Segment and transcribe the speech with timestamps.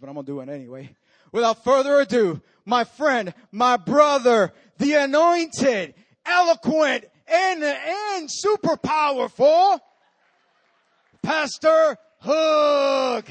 [0.00, 0.90] but I'm to do it anyway.
[1.30, 9.78] Without further ado, my friend, my brother, the anointed, eloquent, and, and super powerful,
[11.22, 13.26] Pastor Hook.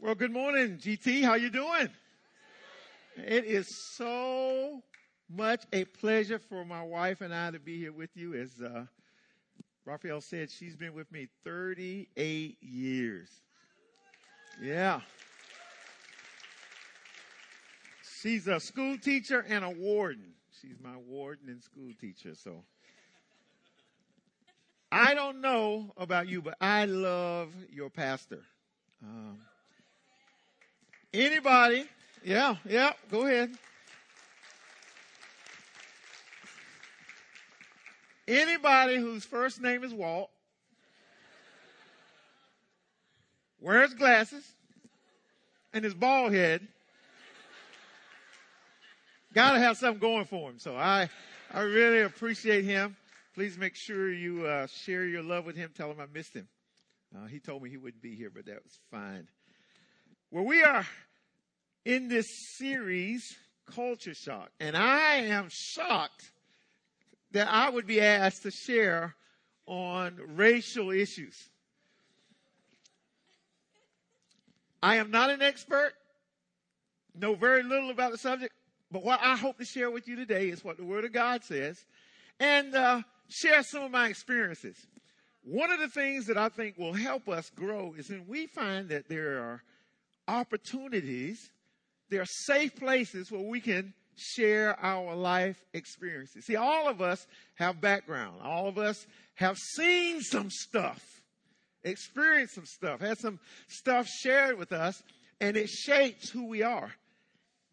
[0.00, 1.22] Well, good morning, GT.
[1.22, 1.88] How you doing?
[3.16, 4.82] It is so
[5.28, 8.34] much a pleasure for my wife and I to be here with you.
[8.34, 8.84] As uh,
[9.84, 13.28] Raphael said, she's been with me 38 years.
[14.60, 15.00] Yeah.
[18.20, 20.32] She's a school teacher and a warden.
[20.60, 22.34] She's my warden and school teacher.
[22.34, 22.64] So
[24.90, 28.42] I don't know about you, but I love your pastor.
[29.02, 29.38] Um,
[31.12, 31.86] anybody?
[32.24, 33.52] Yeah, yeah, go ahead.
[38.28, 40.30] Anybody whose first name is Walt,
[43.60, 44.44] wears glasses,
[45.72, 46.66] and is bald head,
[49.32, 50.58] gotta have something going for him.
[50.58, 51.08] So I,
[51.52, 52.96] I really appreciate him.
[53.34, 55.70] Please make sure you uh, share your love with him.
[55.76, 56.48] Tell him I missed him.
[57.14, 59.28] Uh, he told me he wouldn't be here, but that was fine.
[60.30, 60.86] Well, we are
[61.84, 63.22] in this series,
[63.72, 66.32] Culture Shock, and I am shocked
[67.32, 69.14] that I would be asked to share
[69.66, 71.48] on racial issues.
[74.82, 75.92] I am not an expert,
[77.14, 78.54] know very little about the subject,
[78.90, 81.42] but what I hope to share with you today is what the Word of God
[81.42, 81.84] says
[82.38, 84.76] and uh, share some of my experiences.
[85.42, 88.88] One of the things that I think will help us grow is when we find
[88.90, 89.62] that there are
[90.28, 91.50] opportunities,
[92.10, 96.46] there are safe places where we can share our life experiences.
[96.46, 98.40] See, all of us have background.
[98.42, 101.02] All of us have seen some stuff,
[101.84, 105.02] experienced some stuff, had some stuff shared with us,
[105.40, 106.90] and it shapes who we are.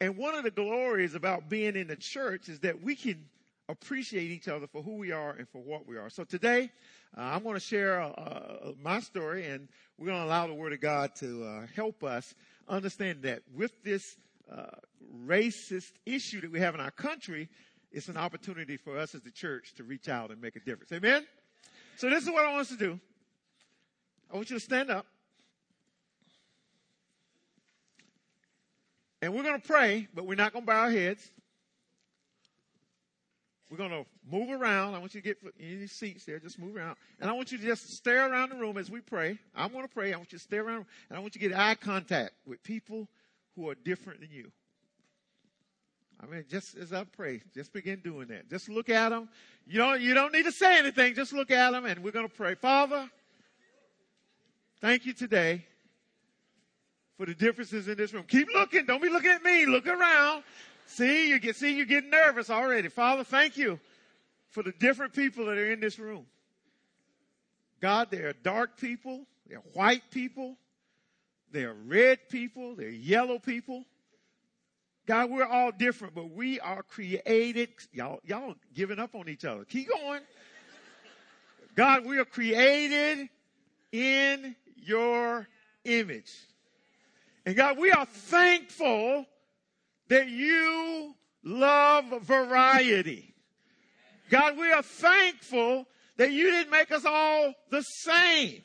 [0.02, 3.24] And one of the glories about being in the church is that we can
[3.70, 6.10] appreciate each other for who we are and for what we are.
[6.10, 6.70] So today,
[7.18, 10.54] uh, I'm going to share uh, uh, my story, and we're going to allow the
[10.54, 12.36] Word of God to uh, help us
[12.68, 14.18] understand that with this
[14.52, 14.66] uh,
[15.26, 17.50] racist issue that we have in our country,
[17.92, 20.92] it's an opportunity for us as the church to reach out and make a difference.
[20.92, 21.26] Amen?
[21.98, 23.00] So this is what I want us to do.
[24.32, 25.06] I want you to stand up.
[29.22, 31.32] And we're going to pray, but we're not going to bow our heads.
[33.70, 34.96] We're going to move around.
[34.96, 36.40] I want you to get in seats there.
[36.40, 36.98] Just move around.
[37.20, 39.40] And I want you to just stare around the room as we pray.
[39.56, 40.14] I'm going to pray.
[40.14, 40.86] I want you to stare around.
[41.10, 43.08] And I want you to get eye contact with people
[43.56, 44.52] who are different than you.
[46.22, 48.50] I mean, just as I pray, just begin doing that.
[48.50, 49.28] Just look at them.
[49.68, 51.16] You don't, you don't need to say anything.
[51.16, 52.56] Just look at them and we're going to pray.
[52.56, 53.10] Father,
[54.80, 55.66] thank you today
[57.18, 58.24] for the differences in this room.
[58.28, 58.86] Keep looking.
[58.86, 59.66] Don't be looking at me.
[59.66, 60.44] Look around.
[60.86, 62.88] See, you get, see, you get nervous already.
[62.88, 63.80] Father, thank you
[64.50, 66.26] for the different people that are in this room.
[67.82, 69.26] God, there are dark people.
[69.48, 70.56] There are white people.
[71.54, 72.76] There are red people.
[72.76, 73.86] There are yellow people.
[75.06, 77.70] God, we're all different, but we are created.
[77.92, 79.64] Y'all, y'all giving up on each other.
[79.64, 80.22] Keep going.
[81.76, 83.30] God, we are created
[83.92, 85.48] in your
[85.86, 86.32] image.
[87.46, 89.26] And God, we are thankful
[90.08, 93.36] that you love variety.
[94.32, 95.86] God, we are thankful
[96.18, 98.64] that you didn't make us all the same.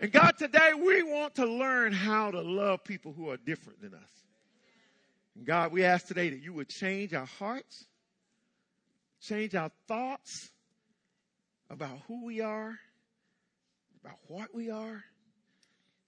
[0.00, 3.94] And God, today we want to learn how to love people who are different than
[3.94, 4.10] us.
[5.34, 7.86] And God, we ask today that you would change our hearts,
[9.22, 10.50] change our thoughts
[11.70, 12.78] about who we are,
[14.04, 15.02] about what we are,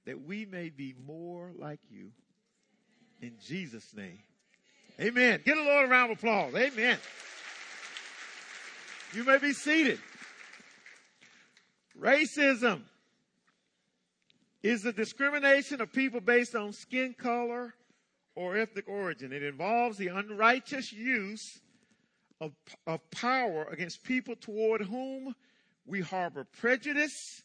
[0.04, 2.10] that we may be more like you.
[3.20, 4.18] In Jesus' name.
[5.00, 5.40] Amen.
[5.44, 6.54] Get a Lord a round of applause.
[6.54, 6.98] Amen.
[9.14, 9.98] You may be seated.
[11.98, 12.82] Racism
[14.62, 17.74] is the discrimination of people based on skin color
[18.34, 19.32] or ethnic origin.
[19.32, 21.60] It involves the unrighteous use
[22.40, 22.52] of,
[22.86, 25.34] of power against people toward whom
[25.86, 27.42] we harbor prejudice,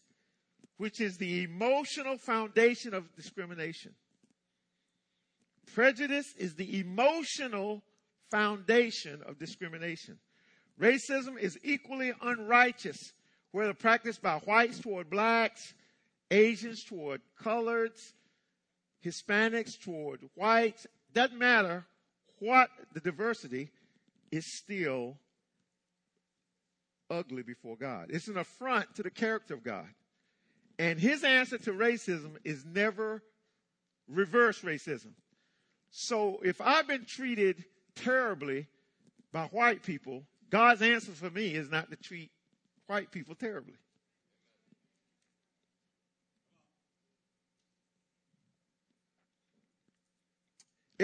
[0.78, 3.94] which is the emotional foundation of discrimination.
[5.74, 7.82] Prejudice is the emotional
[8.30, 10.20] foundation of discrimination.
[10.80, 12.98] Racism is equally unrighteous,
[13.52, 15.74] whether practiced by whites toward blacks,
[16.34, 18.14] Asians toward coloreds,
[19.06, 21.86] Hispanics toward whites, doesn't matter
[22.40, 23.70] what the diversity
[24.32, 25.18] is still
[27.10, 28.08] ugly before God.
[28.10, 29.88] It's an affront to the character of God.
[30.80, 33.22] And his answer to racism is never
[34.08, 35.14] reverse racism.
[35.92, 37.64] So if I've been treated
[37.94, 38.68] terribly
[39.32, 42.32] by white people, God's answer for me is not to treat
[42.88, 43.76] white people terribly.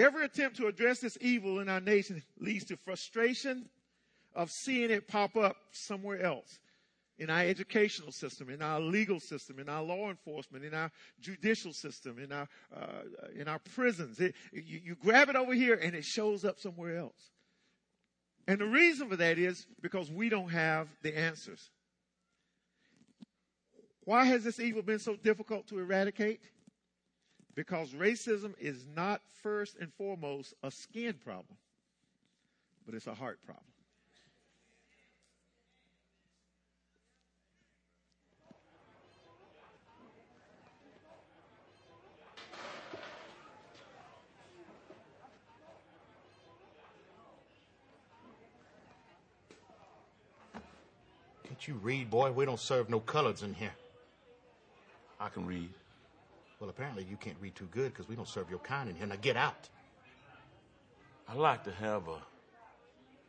[0.00, 3.68] Every attempt to address this evil in our nation leads to frustration
[4.34, 6.58] of seeing it pop up somewhere else
[7.18, 11.74] in our educational system, in our legal system, in our law enforcement, in our judicial
[11.74, 13.02] system, in our uh,
[13.36, 14.18] in our prisons.
[14.20, 17.30] It, you, you grab it over here and it shows up somewhere else.
[18.48, 21.68] And the reason for that is because we don't have the answers.
[24.04, 26.40] Why has this evil been so difficult to eradicate?
[27.54, 31.56] Because racism is not first and foremost a skin problem,
[32.86, 33.64] but it's a heart problem.
[51.60, 52.32] Can't you read, boy?
[52.32, 53.74] We don't serve no coloreds in here.
[55.18, 55.68] I can read.
[56.60, 59.06] Well, apparently you can't read too good because we don't serve your kind in here.
[59.06, 59.68] Now get out.
[61.28, 62.18] I'd like to have a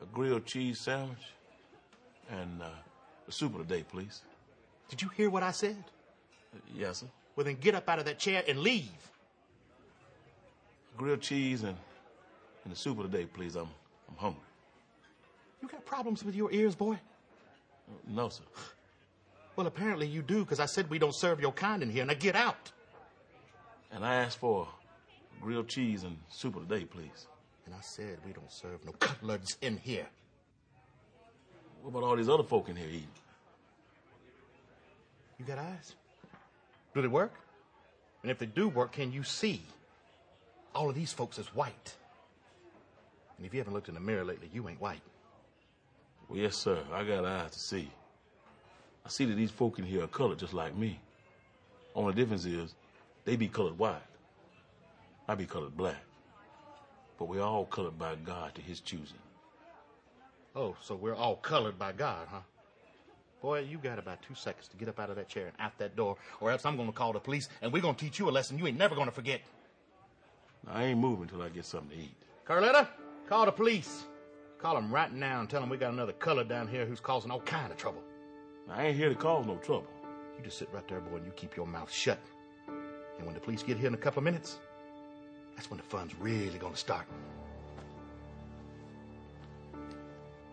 [0.02, 1.34] a grilled cheese sandwich
[2.30, 2.70] and uh,
[3.28, 4.22] a soup of the day, please.
[4.90, 5.84] Did you hear what I said?
[6.76, 7.06] Yes, sir.
[7.36, 8.90] Well, then get up out of that chair and leave.
[10.98, 11.78] Grilled cheese and
[12.64, 13.56] and the soup of the day, please.
[13.56, 13.70] I'm
[14.10, 14.42] I'm hungry.
[15.62, 17.00] You got problems with your ears, boy?
[18.08, 18.44] No, sir.
[19.56, 22.06] Well, apparently you do because I said we don't serve your kind in here.
[22.06, 22.72] Now get out.
[23.92, 24.68] And I asked for
[25.42, 27.28] grilled cheese and soup of the day, please.
[27.66, 30.08] And I said we don't serve no coloreds in here.
[31.82, 33.08] What about all these other folk in here eating?
[35.40, 35.96] You got eyes?
[36.94, 37.34] Do they work?
[38.22, 39.62] And if they do work, can you see?
[40.76, 41.96] All of these folks is white.
[43.38, 45.02] And if you haven't looked in the mirror lately, you ain't white.
[46.30, 46.80] Well, yes, sir.
[46.94, 47.90] I got eyes to see.
[49.06, 51.00] I see that these folk in here are colored just like me.
[51.96, 52.76] Only difference is
[53.26, 54.02] they be colored white.
[55.28, 56.04] I be colored black.
[57.18, 59.20] But we're all colored by God to his choosing.
[60.56, 62.40] Oh, so we're all colored by God, huh?
[63.42, 65.78] Boy, you got about two seconds to get up out of that chair and out
[65.80, 68.20] that door, or else I'm going to call the police and we're going to teach
[68.20, 69.42] you a lesson you ain't never going to forget.
[70.68, 72.16] I ain't moving till I get something to eat.
[72.48, 72.88] Carletta,
[73.28, 74.04] call the police.
[74.60, 77.32] Call them right now and tell them we got another color down here who's causing
[77.32, 78.04] all kind of trouble.
[78.70, 79.88] I ain't here to cause no trouble.
[80.38, 82.20] You just sit right there, boy, and you keep your mouth shut.
[83.22, 84.58] And when the police get here in a couple of minutes,
[85.56, 87.06] that's when the fun's really to start.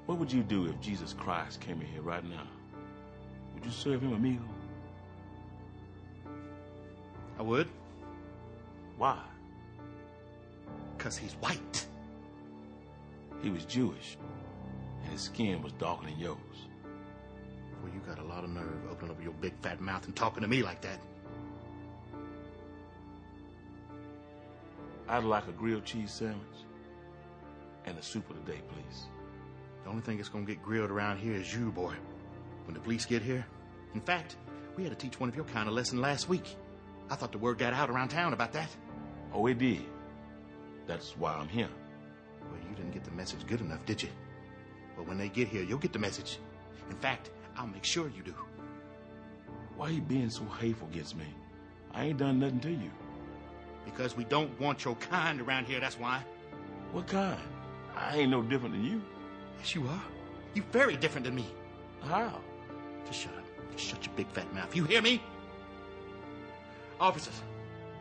[0.04, 2.46] What would you do if Jesus Christ came in here right now?
[3.54, 4.42] Would you serve him a meal?
[7.38, 7.70] I would,
[8.98, 9.18] Why?
[10.98, 11.86] because he's white.
[13.40, 14.18] He was Jewish,
[15.04, 16.36] and his skin was darker than yours.
[17.82, 20.42] Well, you got a lot of nerve opening up your big fat mouth and talking
[20.42, 21.00] to me like that.
[25.08, 26.38] I'd like a grilled cheese sandwich
[27.86, 29.06] and a soup of the day, please.
[29.84, 31.94] The only thing that's going to get grilled around here is you, boy.
[32.66, 33.46] When the police get here.
[33.94, 34.36] In fact,
[34.76, 36.56] we had to teach one of your kind a lesson last week.
[37.10, 38.68] I thought the word got out around town about that.
[39.32, 39.82] Oh, it did.
[40.86, 41.70] That's why I'm here.
[42.42, 44.10] Well, you didn't get the message good enough, did you?
[44.96, 46.38] Well, when they get here, you'll get the message.
[46.90, 48.34] In fact, I'll make sure you do.
[49.76, 51.26] Why you being so hateful against me?
[51.92, 52.90] I ain't done nothing to you.
[53.90, 56.22] Because we don't want your kind around here, that's why.
[56.92, 57.40] What kind?
[57.96, 59.00] I ain't no different than you.
[59.58, 60.02] Yes, you are.
[60.54, 61.46] You very different than me.
[62.02, 62.38] How?
[63.06, 63.44] Just shut up.
[63.72, 64.74] Just shut your big fat mouth.
[64.76, 65.22] You hear me?
[67.00, 67.40] Officers,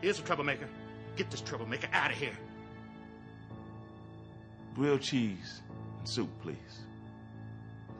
[0.02, 0.68] here's a troublemaker.
[1.16, 2.36] Get this troublemaker out of here.
[4.74, 5.62] Grilled cheese
[5.98, 6.56] and soup, please.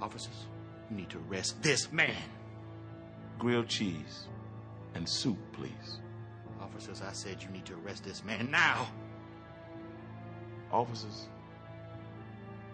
[0.00, 0.46] Officers,
[0.90, 2.14] you need to arrest this man.
[3.38, 4.26] Grilled cheese
[4.94, 6.00] and soup, please.
[6.68, 8.86] Officers, I said you need to arrest this man now.
[10.70, 11.28] Officers,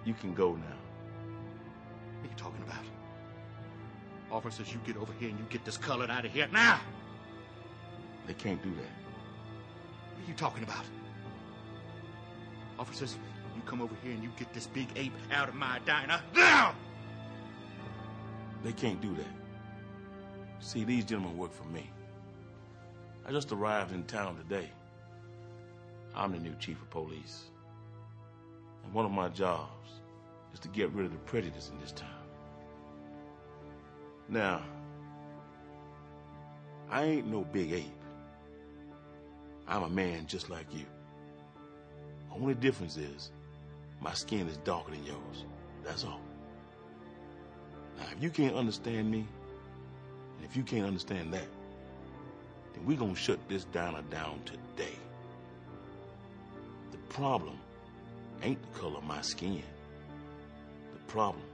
[0.05, 0.77] you can go now.
[2.19, 2.85] What are you talking about?
[4.33, 6.81] Officers, you get over here and you get this colored out of here now.
[8.27, 8.77] They can't do that.
[10.15, 10.85] What are you talking about?
[12.79, 13.17] Officers,
[13.55, 16.75] you come over here and you get this big ape out of my diner now!
[18.65, 19.25] They can't do that.
[20.59, 21.91] See, these gentlemen work for me.
[23.27, 24.69] I just arrived in town today.
[26.15, 27.45] I'm the new chief of police.
[28.85, 29.91] And one of my jobs
[30.53, 32.11] is to get rid of the prejudice in this town.
[34.29, 34.63] Now,
[36.91, 38.03] I ain't no big ape.
[39.67, 40.85] I'm a man just like you.
[42.31, 43.31] Only difference is
[44.01, 45.47] my skin is darker than yours.
[45.83, 46.21] That's all.
[47.99, 49.27] Now, if you can't understand me,
[50.37, 51.47] and if you can't understand that,
[52.75, 54.97] then we're going to shut this diner down today.
[56.91, 57.59] The problem
[58.43, 59.63] ain't the color of my skin.
[60.93, 61.45] The problem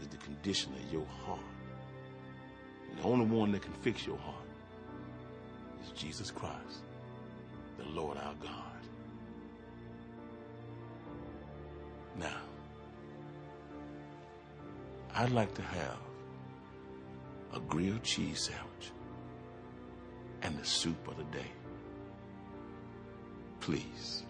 [0.00, 1.40] is the condition of your heart.
[2.90, 4.46] And the only one that can fix your heart
[5.84, 6.82] is Jesus Christ,
[7.76, 8.64] the Lord our God.
[12.18, 12.40] Now,
[15.14, 15.98] I'd like to have
[17.54, 18.92] a grilled cheese sandwich
[20.42, 21.50] and the soup of the day.
[23.60, 24.22] Please.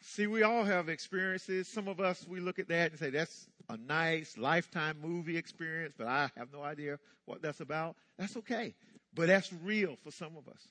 [0.00, 1.66] See, we all have experiences.
[1.66, 5.94] Some of us, we look at that and say, that's a nice lifetime movie experience,
[5.96, 7.96] but I have no idea what that's about.
[8.18, 8.74] That's okay.
[9.14, 10.68] But that's real for some of us.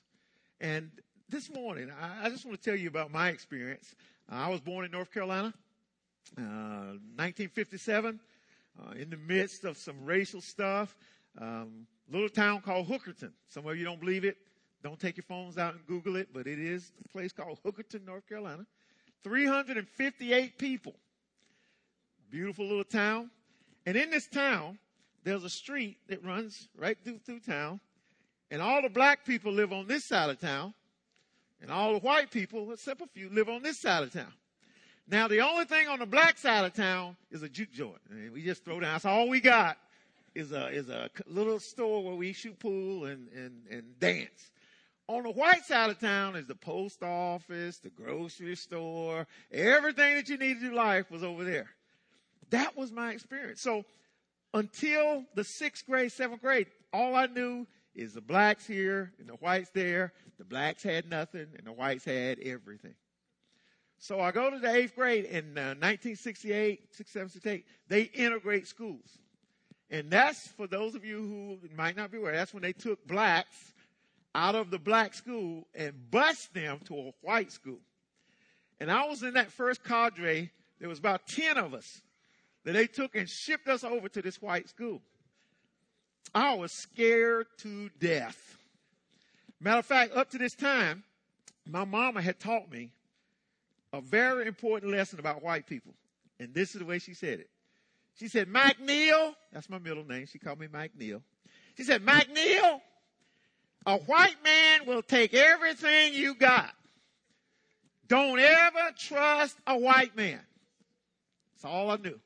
[0.60, 0.90] And
[1.28, 3.94] this morning, I, I just want to tell you about my experience.
[4.30, 5.52] Uh, I was born in North Carolina,
[6.38, 8.20] uh, 1957,
[8.78, 10.96] uh, in the midst of some racial stuff.
[11.40, 13.32] Um, little town called Hookerton.
[13.48, 14.36] Some of you don't believe it.
[14.82, 18.04] Don't take your phones out and Google it, but it is a place called Hookerton,
[18.04, 18.66] North Carolina.
[19.22, 20.94] 358 people.
[22.32, 23.30] Beautiful little town.
[23.84, 24.78] And in this town,
[25.22, 27.78] there's a street that runs right through, through town.
[28.50, 30.72] And all the black people live on this side of town.
[31.60, 34.32] And all the white people, except a few, live on this side of town.
[35.06, 38.00] Now, the only thing on the black side of town is a juke joint.
[38.10, 38.94] And we just throw down.
[38.94, 39.76] That's all we got
[40.34, 44.50] is a, is a little store where we shoot pool and, and, and dance.
[45.06, 50.30] On the white side of town is the post office, the grocery store, everything that
[50.30, 51.68] you need to do life was over there.
[52.52, 53.62] That was my experience.
[53.62, 53.84] So
[54.54, 59.34] until the sixth grade, seventh grade, all I knew is the blacks here and the
[59.34, 60.12] whites there.
[60.38, 62.94] The blacks had nothing and the whites had everything.
[63.98, 67.64] So I go to the eighth grade in uh, 1968, 67, 68.
[67.88, 69.18] They integrate schools.
[69.90, 73.06] And that's for those of you who might not be aware, that's when they took
[73.06, 73.72] blacks
[74.34, 77.80] out of the black school and bused them to a white school.
[78.78, 80.50] And I was in that first cadre.
[80.80, 82.02] There was about 10 of us
[82.64, 85.00] that they took and shipped us over to this white school.
[86.34, 88.56] I was scared to death.
[89.60, 91.04] Matter of fact, up to this time,
[91.66, 92.90] my mama had taught me
[93.92, 95.94] a very important lesson about white people.
[96.40, 97.48] And this is the way she said it.
[98.18, 100.26] She said, Mike Neal, that's my middle name.
[100.26, 101.22] She called me Mike Neal.
[101.76, 102.80] She said, Mike Neal,
[103.86, 106.70] a white man will take everything you got.
[108.08, 110.40] Don't ever trust a white man.
[111.54, 112.18] That's all I knew.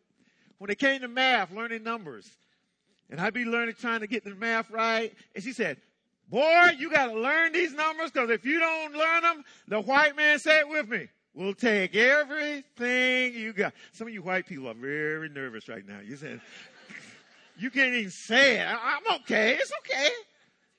[0.59, 2.29] When it came to math, learning numbers,
[3.11, 5.77] and I'd be learning, trying to get the math right, and she said,
[6.29, 10.39] boy, you gotta learn these numbers, because if you don't learn them, the white man,
[10.39, 13.75] said with me, We'll take everything you got.
[13.93, 16.01] Some of you white people are very nervous right now.
[16.01, 16.41] You said,
[17.59, 18.67] you can't even say it.
[18.67, 19.53] I, I'm okay.
[19.61, 20.09] It's okay.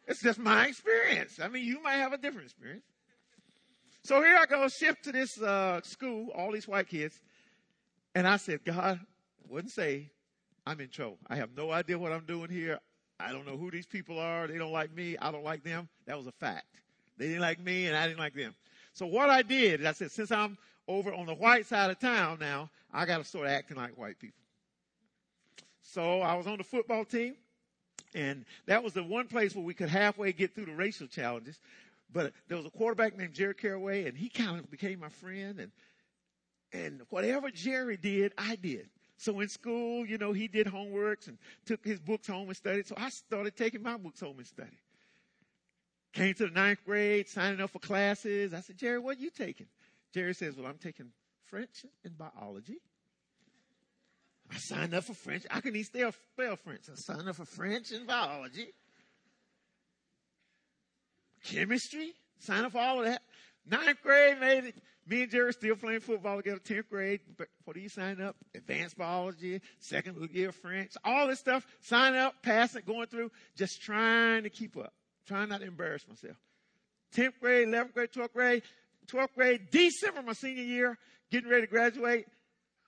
[0.08, 1.40] It's just my experience.
[1.40, 2.86] I mean, you might have a different experience.
[4.02, 7.22] So here I go, shift to this uh, school, all these white kids.
[8.16, 9.00] And I said, God,
[9.50, 10.10] wouldn't say
[10.66, 11.18] I'm in trouble.
[11.28, 12.80] I have no idea what I'm doing here.
[13.20, 14.48] I don't know who these people are.
[14.48, 15.18] They don't like me.
[15.18, 15.90] I don't like them.
[16.06, 16.66] That was a fact.
[17.18, 18.54] They didn't like me and I didn't like them.
[18.94, 22.00] So what I did is I said, since I'm over on the white side of
[22.00, 24.40] town now, I got to start acting like white people.
[25.82, 27.36] So I was on the football team.
[28.16, 31.60] And that was the one place where we could halfway get through the racial challenges.
[32.12, 35.60] But there was a quarterback named Jerry Caraway, and he kind of became my friend.
[35.60, 35.72] And
[36.74, 38.90] and whatever Jerry did, I did.
[39.18, 42.88] So in school, you know, he did homeworks and took his books home and studied.
[42.88, 44.78] So I started taking my books home and studying.
[46.14, 48.54] Came to the ninth grade, signing up for classes.
[48.54, 49.68] I said, Jerry, what are you taking?
[50.14, 51.12] Jerry says, Well, I'm taking
[51.46, 52.78] French and biology.
[54.52, 55.44] I signed up for French.
[55.52, 56.84] I can even spell, spell French.
[56.90, 58.68] I signed up for French and biology.
[61.44, 62.14] Chemistry.
[62.40, 63.22] Signed up for all of that.
[63.70, 64.76] Ninth grade made it.
[65.08, 66.60] Me and Jerry still playing football together.
[66.60, 67.22] Tenth grade.
[67.64, 68.36] What do you sign up?
[68.54, 69.62] Advanced biology.
[69.80, 70.94] Second year French.
[71.04, 71.66] All this stuff.
[71.82, 73.32] Sign up, passing, going through.
[73.56, 74.94] Just trying to keep up.
[75.26, 76.38] Trying not to embarrass myself.
[77.14, 78.64] Tenth grade, eleventh grade, twelfth grade,
[79.08, 79.68] twelfth grade.
[79.72, 80.98] December my senior year.
[81.32, 82.28] Getting ready to graduate.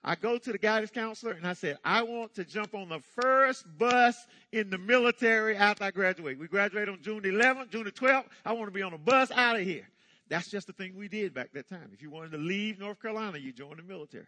[0.02, 3.00] I go to the guidance counselor and I said, I want to jump on the
[3.20, 4.16] first bus
[4.50, 6.38] in the military after I graduate.
[6.38, 8.24] We graduate on June 11th, June the 12th.
[8.46, 9.86] I want to be on a bus out of here.
[10.30, 11.90] That's just the thing we did back that time.
[11.92, 14.26] If you wanted to leave North Carolina, you joined the military.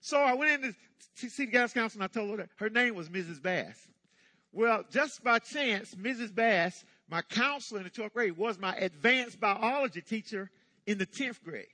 [0.00, 0.74] So I went in
[1.20, 3.40] to see the guidance counselor and I told her that her name was Mrs.
[3.40, 3.76] Bass.
[4.52, 6.34] Well, just by chance, Mrs.
[6.34, 10.50] Bass, my counselor in the 12th grade, was my advanced biology teacher
[10.86, 11.66] in the 10th grade.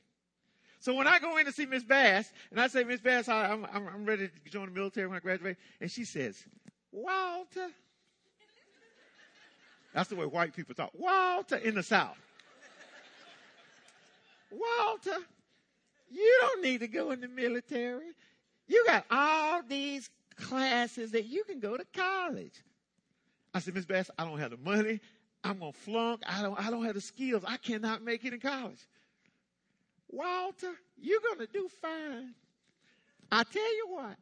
[0.81, 3.53] So when I go in to see Miss Bass, and I say, Miss Bass, I,
[3.53, 6.45] am I'm, I'm ready to join the military when I graduate, and she says,
[6.91, 7.69] Walter.
[9.95, 10.91] That's the way white people talk.
[10.93, 12.19] Walter in the South.
[14.55, 15.19] Walter,
[16.11, 18.13] you don't need to go in the military.
[18.67, 22.63] You got all these classes that you can go to college.
[23.53, 25.01] I said, Miss Bass, I don't have the money.
[25.45, 26.23] I'm gonna flunk.
[26.27, 27.45] I don't I don't have the skills.
[27.47, 28.81] I cannot make it in college.
[30.09, 32.35] Walter, you're gonna do fine.
[33.31, 34.17] I tell you what,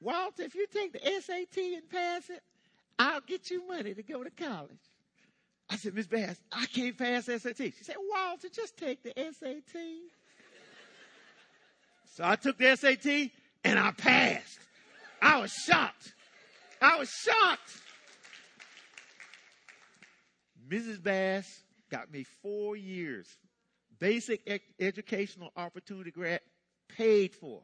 [0.00, 2.42] Walter, if you take the SAT and pass it,
[2.98, 4.89] I'll get you money to go to college.
[5.70, 7.56] I said, Miss Bass, I can't pass SAT.
[7.56, 9.80] She said, Walter, just take the SAT.
[12.14, 13.30] so I took the SAT
[13.64, 14.58] and I passed.
[15.22, 16.12] I was shocked.
[16.82, 17.82] I was shocked.
[20.68, 21.02] Mrs.
[21.02, 23.26] Bass got me four years.
[23.98, 26.42] Basic ed- educational opportunity grant
[26.88, 27.60] paid for.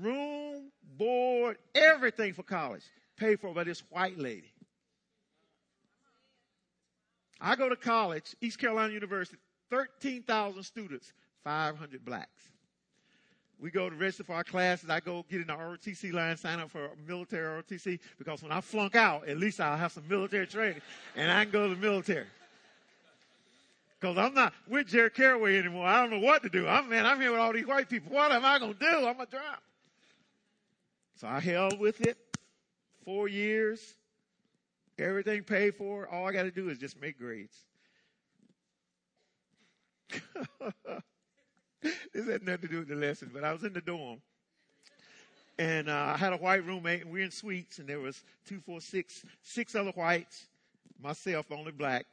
[0.00, 2.84] Room, board, everything for college
[3.16, 4.52] paid for by this white lady.
[7.40, 9.38] I go to college, East Carolina University,
[9.70, 11.12] 13,000 students,
[11.44, 12.50] 500 blacks.
[13.62, 14.90] We go to register for our classes.
[14.90, 18.60] I go get in the ROTC line, sign up for military ROTC because when I
[18.60, 20.82] flunk out, at least I'll have some military training
[21.14, 22.26] and I can go to the military.
[24.00, 25.86] Because I'm not with Jerry Caraway anymore.
[25.86, 26.66] I don't know what to do.
[26.66, 28.12] I'm man, I'm here with all these white people.
[28.12, 29.06] What am I gonna do?
[29.06, 29.62] I'm gonna drop.
[31.14, 32.18] So I held with it
[33.04, 33.94] four years.
[35.02, 36.08] Everything paid for.
[36.08, 37.56] All I got to do is just make grades.
[42.12, 44.20] this had nothing to do with the lesson, but I was in the dorm.
[45.58, 48.22] And uh, I had a white roommate, and we are in suites, and there was
[48.46, 50.46] two, four, six, six other whites,
[51.00, 52.06] myself, only black.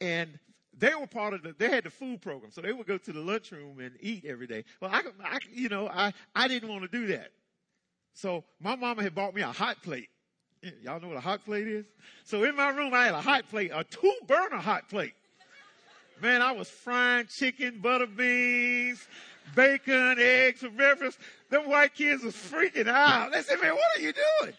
[0.00, 0.38] And
[0.78, 3.12] they were part of the, they had the food program, so they would go to
[3.12, 4.64] the lunchroom and eat every day.
[4.80, 7.30] Well, I, I you know, I, I didn't want to do that.
[8.14, 10.08] So my mama had bought me a hot plate.
[10.82, 11.86] Y'all know what a hot plate is?
[12.24, 15.14] So in my room, I had a hot plate, a two burner hot plate.
[16.20, 19.06] Man, I was frying chicken, butter beans,
[19.54, 21.18] bacon, eggs for breakfast.
[21.50, 23.32] Them white kids was freaking out.
[23.32, 24.54] They said, man, what are you doing?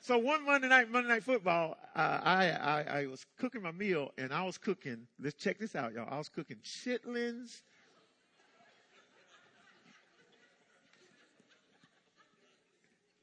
[0.00, 4.12] So one Monday night, Monday night football, uh, I, I, I was cooking my meal
[4.18, 6.08] and I was cooking, let's check this out, y'all.
[6.10, 7.62] I was cooking chitlins.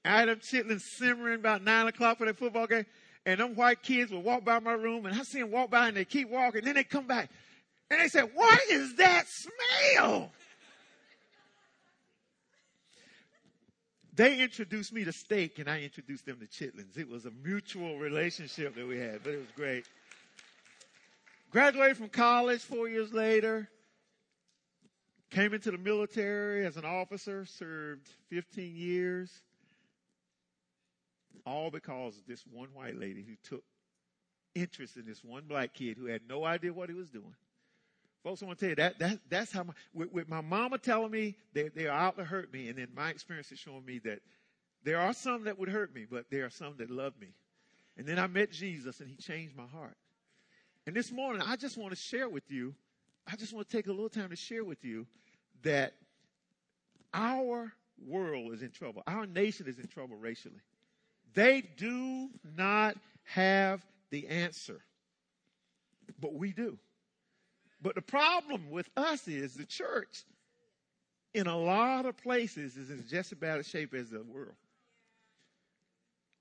[0.06, 2.86] I had them chitlins simmering about nine o'clock for that football game
[3.26, 5.88] and them white kids would walk by my room and I see them walk by
[5.88, 6.66] and they keep walking.
[6.66, 7.30] Then they come back
[7.90, 10.32] and they said, what is that smell?
[14.16, 16.98] They introduced me to steak and I introduced them to chitlins.
[16.98, 19.86] It was a mutual relationship that we had, but it was great.
[21.50, 23.70] Graduated from college four years later.
[25.30, 29.42] Came into the military as an officer, served 15 years
[31.46, 33.64] all because of this one white lady who took
[34.56, 37.36] interest in this one black kid who had no idea what he was doing.
[38.24, 40.78] Folks, I want to tell you that, that that's how my, with, with my mama
[40.78, 43.84] telling me they, they are out to hurt me, and then my experience is showing
[43.86, 44.20] me that
[44.84, 47.34] there are some that would hurt me, but there are some that love me.
[47.98, 49.98] And then I met Jesus, and He changed my heart.
[50.88, 52.74] And this morning, I just want to share with you,
[53.28, 55.06] I just want to take a little time to share with you
[55.64, 55.94] that
[57.14, 57.74] our
[58.06, 59.04] world is in trouble.
[59.06, 60.62] Our nation is in trouble racially.
[61.34, 64.82] They do not have the answer,
[66.20, 66.78] but we do.
[67.82, 70.24] But the problem with us is the church,
[71.34, 74.56] in a lot of places, is in just as bad a shape as the world.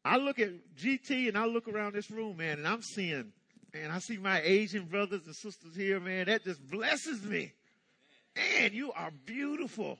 [0.05, 3.33] I look at GT and I look around this room, man, and I'm seeing,
[3.72, 6.26] man, I see my Asian brothers and sisters here, man.
[6.26, 7.52] That just blesses me.
[8.37, 9.98] Man, you are beautiful.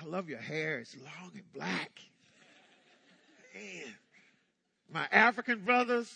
[0.00, 0.78] I love your hair.
[0.78, 1.90] It's long and black.
[3.58, 3.94] Man.
[4.92, 6.14] My African brothers,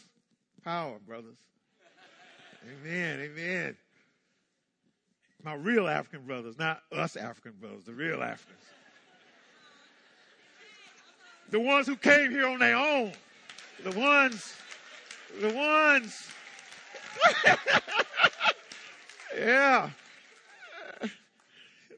[0.65, 1.37] power, brothers.
[2.65, 3.77] Amen, amen.
[5.43, 8.61] My real African brothers, not us African brothers, the real Africans.
[11.51, 13.13] The ones who came here on their own.
[13.83, 14.55] The ones,
[15.41, 16.29] the ones.
[19.37, 19.91] yeah.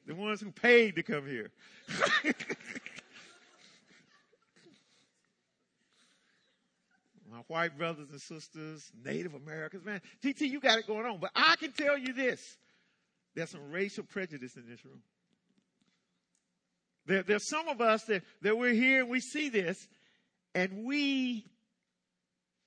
[0.06, 1.50] the ones who paid to come here.
[7.48, 11.18] white brothers and sisters, Native Americans, man, TT, you got it going on.
[11.18, 12.56] But I can tell you this
[13.34, 15.02] there's some racial prejudice in this room.
[17.06, 19.88] There, there's some of us that, that we're here and we see this
[20.54, 21.44] and we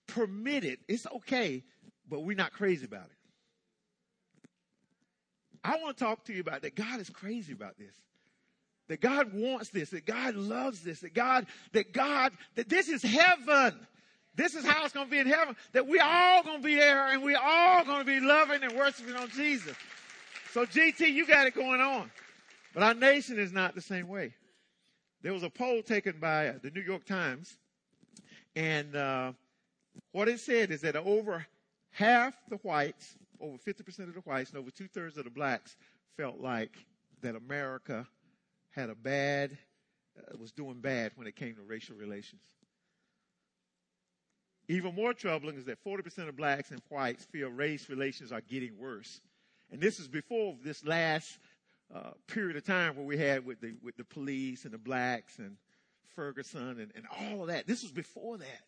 [0.07, 0.79] permit it.
[0.87, 1.63] It's okay,
[2.07, 3.17] but we're not crazy about it.
[5.63, 6.75] I want to talk to you about that.
[6.75, 7.93] God is crazy about this.
[8.87, 13.03] That God wants this, that God loves this, that God, that God, that this is
[13.03, 13.75] heaven.
[14.37, 15.55] This is how it's going to be in heaven.
[15.73, 18.71] That we all going to be there and we all going to be loving and
[18.73, 19.75] worshiping on Jesus.
[20.53, 22.09] So GT, you got it going on.
[22.73, 24.33] But our nation is not the same way.
[25.23, 27.57] There was a poll taken by the New York Times,
[28.55, 29.31] and uh,
[30.11, 31.45] what it said is that over
[31.89, 35.75] half the whites, over 50% of the whites, and over two thirds of the blacks
[36.15, 36.77] felt like
[37.21, 38.07] that America
[38.69, 39.57] had a bad,
[40.17, 42.41] uh, was doing bad when it came to racial relations.
[44.69, 48.77] Even more troubling is that 40% of blacks and whites feel race relations are getting
[48.77, 49.21] worse.
[49.71, 51.39] And this is before this last
[51.93, 55.39] uh, period of time where we had with the with the police and the blacks
[55.39, 55.55] and
[56.15, 57.65] Ferguson and, and all of that.
[57.65, 58.63] This was before that.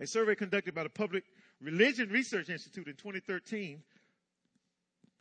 [0.00, 1.24] A survey conducted by the Public
[1.60, 3.82] Religion Research Institute in 2013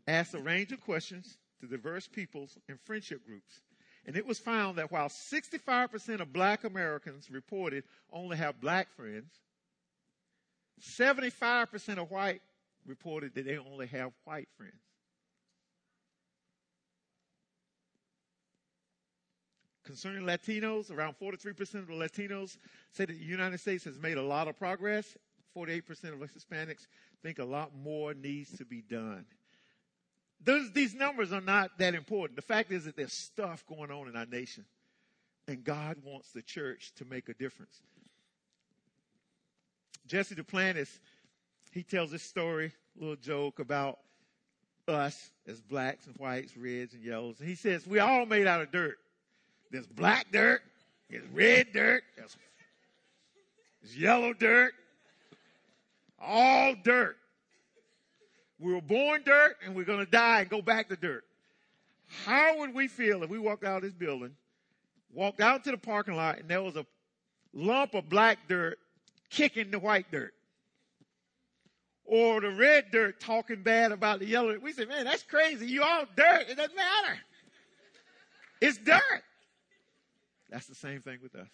[0.07, 3.61] asked a range of questions to diverse peoples and friendship groups.
[4.07, 9.33] And it was found that while 65% of black Americans reported only have black friends,
[10.81, 12.41] 75% of white
[12.85, 14.73] reported that they only have white friends.
[19.83, 22.57] Concerning Latinos, around 43% of the Latinos
[22.91, 25.17] say that the United States has made a lot of progress.
[25.55, 26.87] 48% of Hispanics
[27.23, 29.25] think a lot more needs to be done.
[30.43, 32.35] Those, these numbers are not that important.
[32.35, 34.65] The fact is that there's stuff going on in our nation,
[35.47, 37.81] and God wants the church to make a difference.
[40.07, 40.99] Jesse Duplantis
[41.77, 43.99] he tells this story, little joke about
[44.87, 47.39] us as blacks and whites, reds and yellows.
[47.39, 48.97] And he says, We're all made out of dirt.
[49.69, 50.61] There's black dirt,
[51.09, 52.35] there's red dirt, there's,
[53.81, 54.73] there's yellow dirt,
[56.19, 57.17] all dirt.
[58.59, 61.23] We were born dirt and we're going to die and go back to dirt.
[62.25, 64.35] How would we feel if we walked out of this building,
[65.13, 66.85] walked out to the parking lot, and there was a
[67.53, 68.79] lump of black dirt
[69.29, 70.33] kicking the white dirt?
[72.07, 74.57] or the red dirt talking bad about the yellow.
[74.57, 75.67] We say, man, that's crazy.
[75.67, 76.45] You all dirt.
[76.49, 77.19] It doesn't matter.
[78.61, 79.23] It's dirt.
[80.49, 81.49] That's the same thing with us.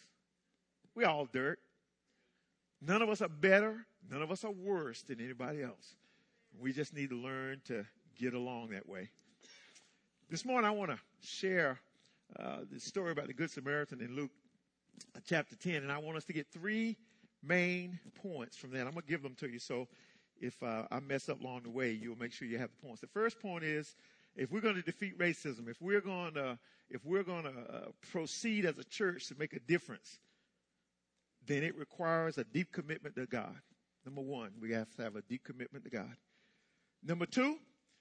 [0.95, 1.59] We all dirt.
[2.85, 3.85] None of us are better.
[4.11, 5.95] None of us are worse than anybody else.
[6.59, 7.85] We just need to learn to
[8.19, 9.09] get along that way.
[10.29, 11.79] This morning, I want to share
[12.39, 14.31] uh, the story about the Good Samaritan in Luke
[15.15, 16.97] uh, chapter 10, and I want us to get three
[17.43, 18.81] main points from that.
[18.81, 19.59] I'm going to give them to you.
[19.59, 19.87] So
[20.39, 23.01] if uh, I mess up along the way, you'll make sure you have the points.
[23.01, 23.95] The first point is
[24.35, 26.57] if we're going to defeat racism, if we're going to
[26.89, 27.79] if we're going to uh,
[28.11, 30.19] proceed as a church to make a difference,
[31.47, 33.55] then it requires a deep commitment to God.
[34.05, 36.15] Number one, we have to have a deep commitment to God.
[37.05, 37.57] Number two,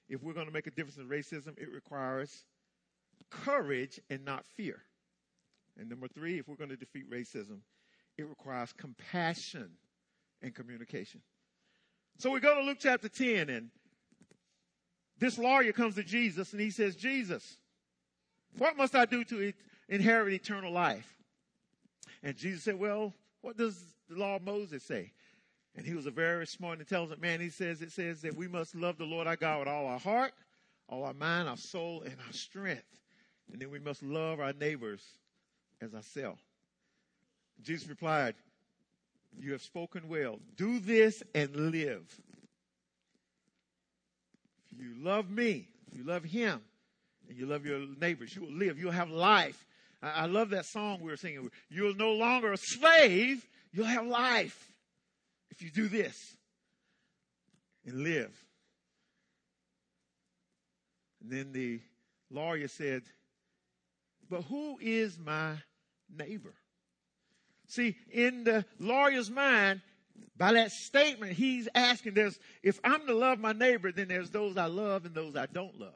[0.09, 2.45] if we're going to make a difference in racism, it requires
[3.31, 4.83] courage and not fear.
[5.79, 7.61] And number three, if we're going to defeat racism,
[8.19, 9.71] it requires compassion
[10.43, 11.23] and communication.
[12.19, 13.71] So we go to Luke chapter 10 and
[15.19, 17.57] this lawyer comes to Jesus and he says, Jesus,
[18.59, 19.53] what must I do to
[19.89, 21.17] inherit eternal life?
[22.23, 25.13] And Jesus said, well, what does the law of Moses say?
[25.77, 27.41] And he was a very smart and intelligent man.
[27.41, 29.99] He says, it says that we must love the Lord our God with all our
[29.99, 30.33] heart,
[30.89, 32.85] all our mind, our soul, and our strength.
[33.51, 35.03] And then we must love our neighbors
[35.81, 36.41] as ourselves.
[37.63, 38.35] Jesus replied,
[39.41, 40.39] you have spoken well.
[40.57, 42.05] Do this and live.
[44.71, 46.61] If you love me, if you love him,
[47.29, 48.79] and you love your neighbors, you will live.
[48.79, 49.65] You'll have life.
[50.03, 51.51] I, I love that song we were singing.
[51.71, 53.47] You're no longer a slave.
[53.73, 54.72] You'll have life
[55.53, 56.35] if you do this
[57.85, 58.33] and live.
[61.21, 61.81] And then the
[62.31, 63.03] lawyer said,
[64.31, 65.57] But who is my
[66.11, 66.55] neighbor?
[67.69, 69.83] See, in the lawyer's mind,
[70.39, 74.57] by that statement, he's asking this if I'm to love my neighbor, then there's those
[74.57, 75.93] I love and those I don't love.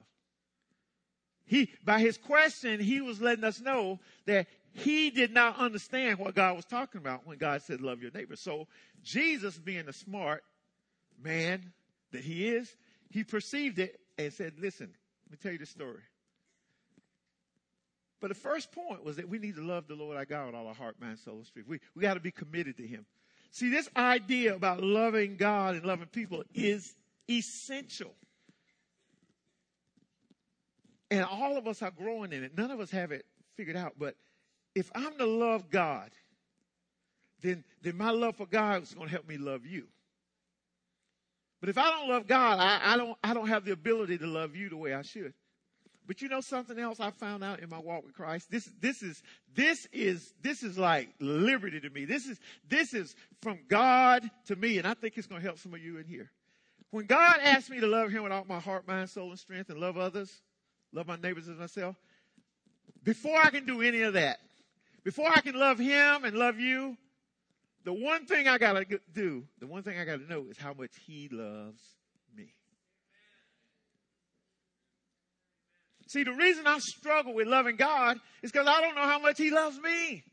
[1.46, 6.34] He, by his question, he was letting us know that he did not understand what
[6.34, 8.36] God was talking about when God said, love your neighbor.
[8.36, 8.68] So
[9.02, 10.44] Jesus, being the smart
[11.22, 11.72] man
[12.12, 12.70] that he is,
[13.10, 14.92] he perceived it and said, listen,
[15.26, 16.02] let me tell you the story.
[18.20, 20.54] But the first point was that we need to love the Lord our God with
[20.54, 21.68] all our heart, mind, soul, and strength.
[21.68, 23.06] We, we got to be committed to Him.
[23.50, 26.94] See, this idea about loving God and loving people is
[27.30, 28.12] essential.
[31.10, 32.56] And all of us are growing in it.
[32.56, 33.24] None of us have it
[33.56, 33.94] figured out.
[33.98, 34.16] But
[34.76, 36.10] if I'm to love God,
[37.40, 39.86] then, then my love for God is going to help me love you.
[41.60, 44.26] But if I don't love God, I, I, don't, I don't have the ability to
[44.26, 45.32] love you the way I should.
[46.06, 48.50] But you know something else I found out in my walk with Christ?
[48.50, 49.22] This, this is,
[49.54, 52.04] this is, this is like liberty to me.
[52.04, 54.76] This is, this is from God to me.
[54.76, 56.30] And I think it's going to help some of you in here.
[56.90, 59.70] When God asked me to love him with all my heart, mind, soul, and strength
[59.70, 60.30] and love others,
[60.92, 61.96] love my neighbors as myself,
[63.02, 64.38] before I can do any of that,
[65.06, 66.96] before I can love him and love you,
[67.84, 70.58] the one thing I got to do, the one thing I got to know is
[70.58, 71.80] how much he loves
[72.36, 72.52] me.
[76.08, 79.38] See, the reason I struggle with loving God is because I don't know how much
[79.38, 80.24] he loves me.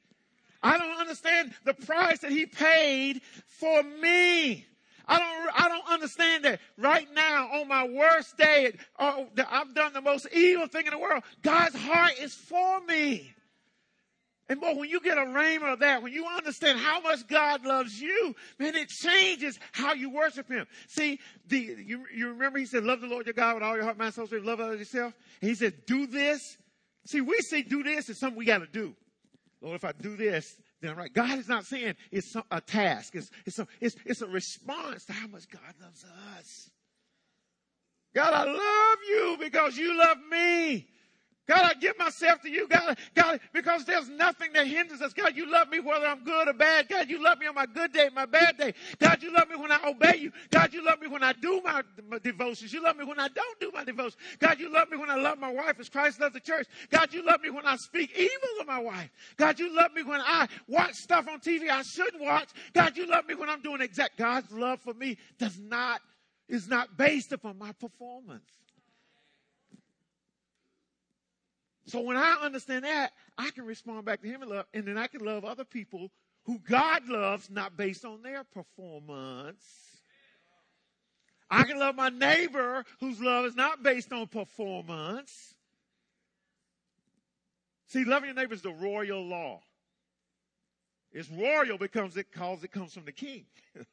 [0.63, 4.65] I don't understand the price that he paid for me.
[5.07, 9.93] I don't, I don't understand that right now on my worst day, oh, I've done
[9.93, 11.21] the most evil thing in the world.
[11.43, 13.35] God's heart is for me.
[14.49, 17.65] And boy, when you get a rhema of that, when you understand how much God
[17.65, 20.67] loves you, man, it changes how you worship Him.
[20.87, 23.85] See, the, you, you remember He said, love the Lord your God with all your
[23.85, 25.13] heart, mind, soul, strength, love others yourself.
[25.41, 26.57] And He said, do this.
[27.05, 28.95] See, we say do this is something we got to do.
[29.61, 31.13] Lord, if I do this, then right.
[31.13, 33.15] God is not saying it's a task.
[33.15, 36.05] It's, it's, a, it's, it's a response to how much God loves
[36.37, 36.69] us.
[38.13, 40.87] God, I love you because you love me.
[41.45, 45.11] God, I give myself to you, God, God, because there's nothing that hinders us.
[45.11, 46.87] God, you love me whether I'm good or bad.
[46.87, 48.73] God, you love me on my good day, my bad day.
[48.97, 50.31] God, you love me when I obey you.
[50.51, 52.71] God, you love me when I do my, my devotions.
[52.71, 54.15] You love me when I don't do my devotions.
[54.39, 56.67] God, you love me when I love my wife as Christ loves the church.
[56.89, 59.09] God, you love me when I speak evil of my wife.
[59.35, 62.49] God, you love me when I watch stuff on TV I shouldn't watch.
[62.73, 64.17] God, you love me when I'm doing exact.
[64.17, 65.99] God's love for me does not,
[66.47, 68.49] is not based upon my performance.
[71.85, 74.97] So when I understand that, I can respond back to him in love, and then
[74.97, 76.11] I can love other people
[76.45, 79.63] who God loves, not based on their performance.
[81.49, 85.53] I can love my neighbor whose love is not based on performance.
[87.87, 89.61] See, loving your neighbor is the royal law.
[91.11, 93.45] It's royal because it calls it comes from the king.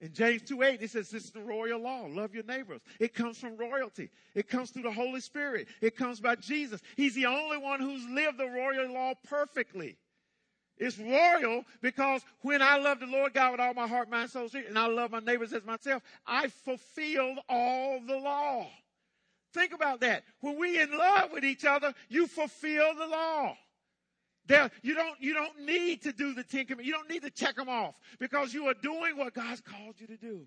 [0.00, 2.06] In James 2 8, it says this is the royal law.
[2.06, 2.82] Love your neighbors.
[3.00, 4.10] It comes from royalty.
[4.34, 5.68] It comes through the Holy Spirit.
[5.80, 6.82] It comes by Jesus.
[6.96, 9.96] He's the only one who's lived the royal law perfectly.
[10.78, 14.48] It's royal because when I love the Lord God with all my heart, mind, soul,
[14.48, 18.66] spirit, and I love my neighbors as myself, I fulfilled all the law.
[19.54, 20.24] Think about that.
[20.40, 23.56] When we in love with each other, you fulfill the law.
[24.48, 26.86] You don't, you don't need to do the Ten Commandments.
[26.86, 30.06] You don't need to check them off because you are doing what God's called you
[30.06, 30.46] to do.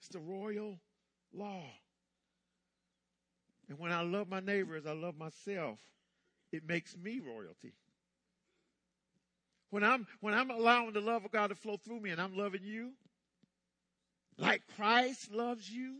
[0.00, 0.78] It's the royal
[1.32, 1.62] law.
[3.68, 5.78] And when I love my neighbor as I love myself,
[6.52, 7.72] it makes me royalty.
[9.70, 12.36] When I'm, when I'm allowing the love of God to flow through me and I'm
[12.36, 12.92] loving you,
[14.38, 15.96] like Christ loves you,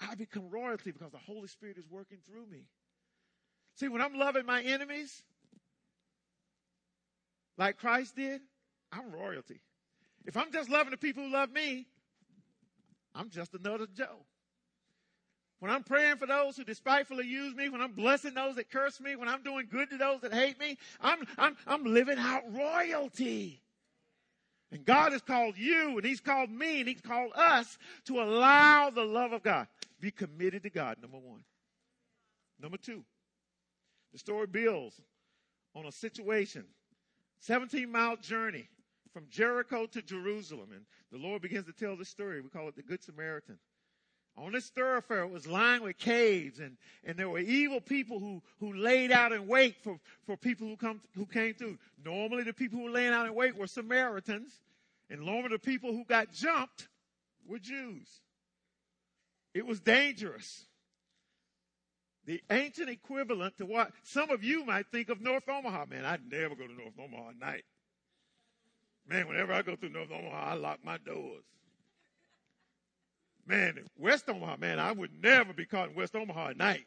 [0.00, 2.66] I become royalty because the Holy Spirit is working through me.
[3.74, 5.22] See, when I'm loving my enemies,
[7.58, 8.40] like Christ did,
[8.92, 9.60] I'm royalty.
[10.24, 11.86] If I'm just loving the people who love me,
[13.14, 14.24] I'm just another Joe.
[15.60, 19.00] When I'm praying for those who despitefully use me, when I'm blessing those that curse
[19.00, 22.42] me, when I'm doing good to those that hate me, I'm, I'm, I'm living out
[22.52, 23.62] royalty.
[24.72, 28.90] And God has called you and He's called me and He's called us to allow
[28.90, 29.68] the love of God.
[30.00, 31.44] Be committed to God, number one.
[32.60, 33.04] Number two,
[34.12, 35.00] the story builds
[35.76, 36.64] on a situation
[37.42, 38.68] 17 mile journey
[39.12, 40.68] from Jericho to Jerusalem.
[40.72, 42.40] And the Lord begins to tell this story.
[42.40, 43.58] We call it the Good Samaritan.
[44.36, 48.42] On this thoroughfare, it was lined with caves, and, and there were evil people who,
[48.60, 51.76] who laid out in wait for, for people who, come, who came through.
[52.02, 54.50] Normally, the people who were laying out in wait were Samaritans,
[55.10, 56.88] and normally, the people who got jumped
[57.46, 58.08] were Jews.
[59.52, 60.64] It was dangerous
[62.26, 65.86] the ancient equivalent to what some of you might think of North Omaha.
[65.86, 67.64] Man, I'd never go to North Omaha at night.
[69.08, 71.44] Man, whenever I go through North Omaha, I lock my doors.
[73.46, 76.86] Man, West Omaha, man, I would never be caught in West Omaha at night.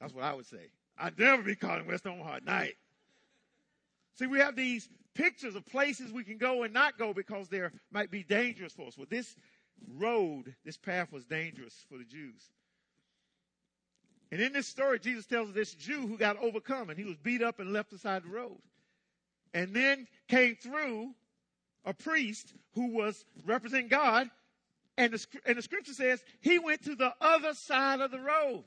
[0.00, 0.70] That's what I would say.
[0.98, 2.76] I'd never be caught in West Omaha at night.
[4.14, 7.72] See, we have these pictures of places we can go and not go because there
[7.92, 8.96] might be dangerous for us.
[8.96, 9.36] Well, this
[9.96, 12.50] road, this path was dangerous for the Jews.
[14.32, 17.42] And in this story, Jesus tells this Jew who got overcome and he was beat
[17.42, 18.58] up and left beside the road.
[19.52, 21.10] And then came through
[21.84, 24.30] a priest who was representing God.
[24.96, 28.64] And the, and the scripture says he went to the other side of the road.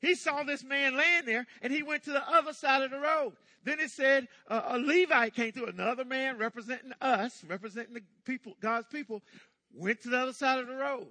[0.00, 2.98] He saw this man laying there and he went to the other side of the
[2.98, 3.34] road.
[3.64, 8.54] Then it said uh, a Levite came through, another man representing us, representing the people,
[8.60, 9.22] God's people,
[9.74, 11.08] went to the other side of the road.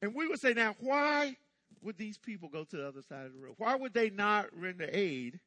[0.00, 1.36] And we would say, now, why
[1.82, 3.54] would these people go to the other side of the road?
[3.58, 5.40] Why would they not render aid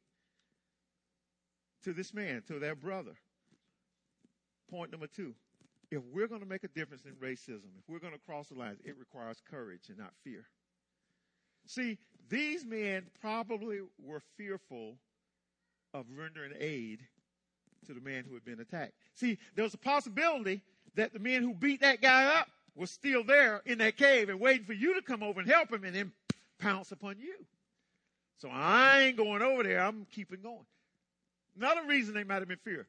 [1.84, 3.15] to this man, to their brother?
[4.70, 5.36] Point number two.
[5.92, 8.56] If we're going to make a difference in racism, if we're going to cross the
[8.56, 10.46] lines, it requires courage and not fear.
[11.65, 11.98] See,
[12.30, 14.98] these men probably were fearful
[15.94, 17.00] of rendering aid
[17.88, 18.94] to the man who had been attacked.
[19.15, 20.62] See, there was a possibility
[20.96, 24.40] that the men who beat that guy up were still there in that cave and
[24.40, 26.12] waiting for you to come over and help him and then
[26.60, 27.36] pounce upon you.
[28.38, 29.82] So I ain't going over there.
[29.82, 30.66] I'm keeping going.
[31.58, 32.88] Another reason they might have been fear,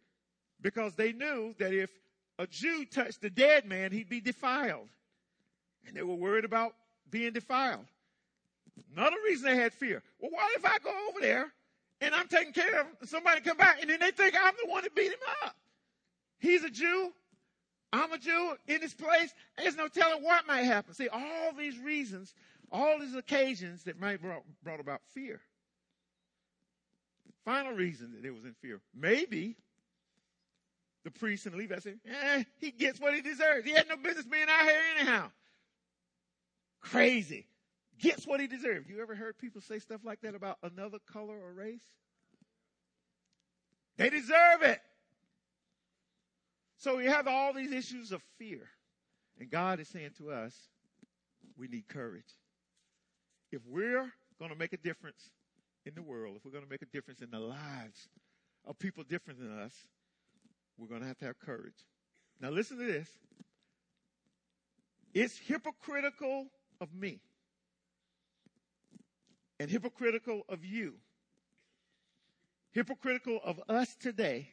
[0.61, 1.91] because they knew that if
[2.39, 4.89] a Jew touched the dead man, he'd be defiled.
[5.87, 6.75] And they were worried about
[7.11, 7.87] being defiled.
[8.97, 10.03] Another reason they had fear.
[10.21, 11.53] Well, what if I go over there
[12.01, 14.85] and I'm taking care of somebody come back and then they think I'm the one
[14.85, 15.57] that beat him up?
[16.39, 17.13] He's a Jew.
[17.93, 19.35] I'm a Jew in this place.
[19.59, 20.95] There's no telling what might happen.
[20.95, 22.33] See, all these reasons,
[22.71, 25.41] all these occasions that might brought, brought about fear.
[27.45, 28.81] Final reason that it was in fear.
[28.95, 29.57] Maybe
[31.05, 33.65] the priest and the Levite said, eh, he gets what he deserves.
[33.65, 35.31] He had no business being out here anyhow.
[36.81, 37.47] Crazy
[37.99, 38.89] gets what he deserves.
[38.89, 41.85] You ever heard people say stuff like that about another color or race?
[43.97, 44.81] They deserve it.
[46.81, 48.67] So we have all these issues of fear.
[49.39, 50.55] And God is saying to us,
[51.57, 52.39] we need courage.
[53.53, 55.31] If we're going to make a difference
[55.85, 58.09] in the world, if we're going to make a difference in the lives
[58.67, 59.75] of people different than us,
[60.79, 61.85] we're going to have to have courage.
[62.41, 63.09] Now listen to this.
[65.13, 66.47] It's hypocritical
[66.81, 67.21] of me
[69.59, 70.95] and hypocritical of you,
[72.73, 74.49] hypocritical of us today,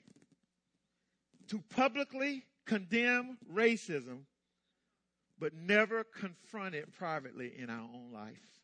[1.47, 4.21] to publicly condemn racism,
[5.39, 8.57] but never confront it privately in our own life.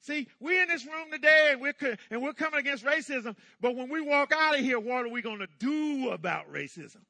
[0.00, 1.74] See, we're in this room today and we're,
[2.10, 5.20] and we're coming against racism, but when we walk out of here, what are we
[5.20, 7.02] going to do about racism?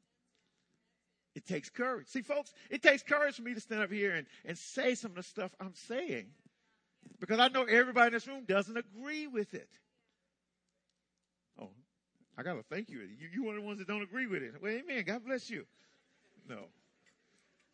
[1.34, 2.08] It takes courage.
[2.08, 5.12] See, folks, it takes courage for me to stand up here and, and say some
[5.12, 6.26] of the stuff I'm saying.
[7.20, 9.68] Because I know everybody in this room doesn't agree with it.
[12.38, 13.00] I got to thank you.
[13.32, 13.42] you.
[13.42, 14.54] One of the ones that don't agree with it.
[14.62, 15.02] Well, amen.
[15.04, 15.66] God bless you.
[16.48, 16.60] No.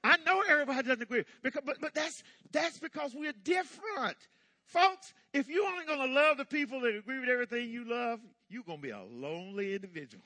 [0.03, 1.25] I know everybody doesn't agree.
[1.43, 4.17] Because, but, but that's, that's because we're different.
[4.65, 8.21] Folks, if you're only going to love the people that agree with everything you love,
[8.49, 10.25] you're going to be a lonely individual.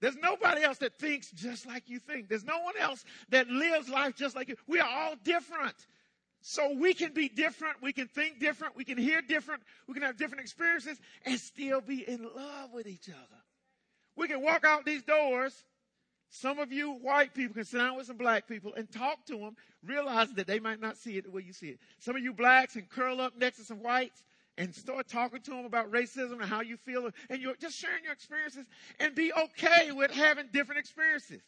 [0.00, 2.28] There's nobody else that thinks just like you think.
[2.28, 4.56] There's no one else that lives life just like you.
[4.66, 5.76] We are all different.
[6.42, 10.02] So we can be different, we can think different, we can hear different, we can
[10.02, 13.40] have different experiences and still be in love with each other.
[14.16, 15.64] We can walk out these doors.
[16.30, 19.38] Some of you white people can sit down with some black people and talk to
[19.38, 21.78] them, realizing that they might not see it the way you see it.
[22.00, 24.24] Some of you blacks can curl up next to some whites
[24.58, 28.02] and start talking to them about racism and how you feel, and you're just sharing
[28.02, 28.66] your experiences
[28.98, 31.40] and be okay with having different experiences.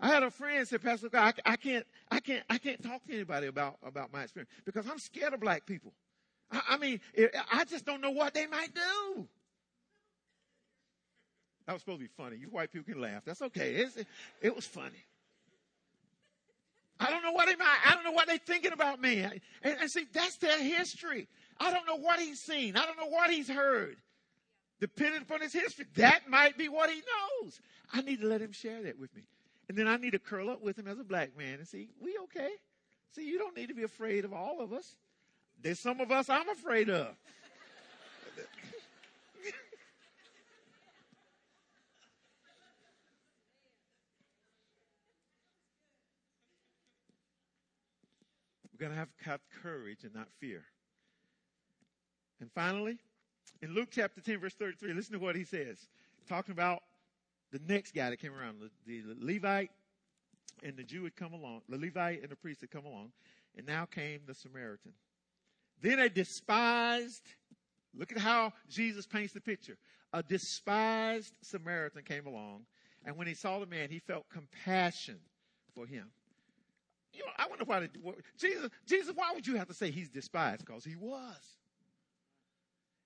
[0.00, 3.12] I had a friend said, Pastor, I, I can't, I can't, I can't talk to
[3.12, 5.92] anybody about, about my experience because I'm scared of black people.
[6.50, 7.00] I, I mean,
[7.52, 9.28] I just don't know what they might do.
[11.66, 12.36] That was supposed to be funny.
[12.36, 13.22] You white people can laugh.
[13.24, 13.74] That's okay.
[13.74, 14.06] It's, it,
[14.40, 15.04] it was funny.
[16.98, 19.20] I don't know what they might, I don't know what they're thinking about me.
[19.20, 19.40] And,
[19.80, 21.28] and see, that's their history.
[21.58, 22.76] I don't know what he's seen.
[22.76, 23.96] I don't know what he's heard.
[24.80, 27.60] Depending upon his history, that might be what he knows.
[27.92, 29.22] I need to let him share that with me.
[29.68, 31.88] And then I need to curl up with him as a black man and see,
[32.00, 32.50] we okay.
[33.14, 34.96] See, you don't need to be afraid of all of us.
[35.60, 37.14] There's some of us I'm afraid of.
[48.72, 50.64] We're going to have to have courage and not fear.
[52.40, 52.98] And finally,
[53.60, 55.78] in Luke chapter 10, verse 33, listen to what he says.
[56.28, 56.82] Talking about
[57.52, 59.70] the next guy that came around, the, the Levite
[60.62, 63.12] and the Jew had come along, the Levite and the priest had come along,
[63.56, 64.92] and now came the Samaritan.
[65.80, 67.22] Then a despised,
[67.94, 69.76] look at how Jesus paints the picture.
[70.12, 72.62] A despised Samaritan came along,
[73.04, 75.18] and when he saw the man, he felt compassion
[75.74, 76.06] for him.
[77.12, 77.88] You know, I wonder why the,
[78.38, 80.64] Jesus, Jesus, why would you have to say he's despised?
[80.64, 81.58] Because he was.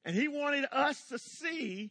[0.04, 1.90] And he wanted us to see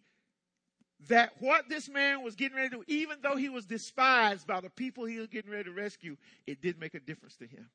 [1.10, 4.62] that what this man was getting ready to do, even though he was despised by
[4.62, 6.18] the people he was getting ready to rescue,
[6.48, 7.70] it did make a difference to him.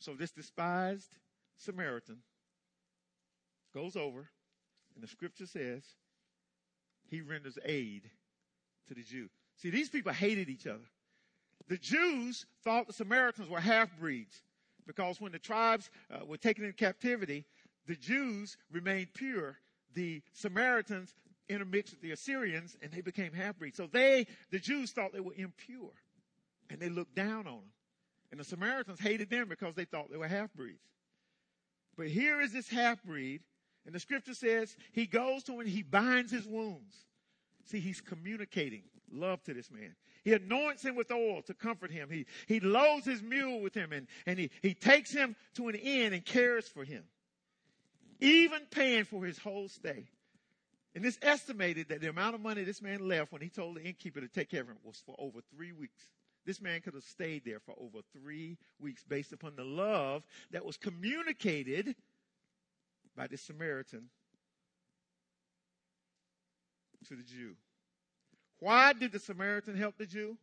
[0.00, 1.10] So this despised
[1.56, 2.18] Samaritan
[3.74, 4.28] goes over,
[4.94, 5.82] and the scripture says
[7.08, 8.10] he renders aid
[8.88, 9.28] to the Jew.
[9.56, 10.84] See, these people hated each other.
[11.68, 14.42] The Jews thought the Samaritans were half breeds
[14.86, 17.44] because when the tribes uh, were taken into captivity,
[17.86, 19.58] the Jews remained pure.
[19.94, 21.14] The Samaritans
[21.48, 23.76] intermixed with the Assyrians and they became half breeds.
[23.76, 25.92] So they, the Jews thought they were impure
[26.70, 27.72] and they looked down on them.
[28.30, 30.82] And the Samaritans hated them because they thought they were half breeds.
[31.96, 33.40] But here is this half breed,
[33.86, 36.94] and the scripture says he goes to him and he binds his wounds.
[37.64, 39.94] See, he's communicating love to this man.
[40.24, 42.08] He anoints him with oil to comfort him.
[42.10, 45.74] He, he loads his mule with him and, and he, he takes him to an
[45.74, 47.04] inn and cares for him,
[48.20, 50.06] even paying for his whole stay.
[50.94, 53.82] And it's estimated that the amount of money this man left when he told the
[53.82, 56.02] innkeeper to take care of him was for over three weeks.
[56.44, 60.64] This man could have stayed there for over three weeks based upon the love that
[60.64, 61.94] was communicated
[63.16, 64.08] by the Samaritan
[67.08, 67.54] to the Jew.
[68.60, 70.36] Why did the Samaritan help the Jew?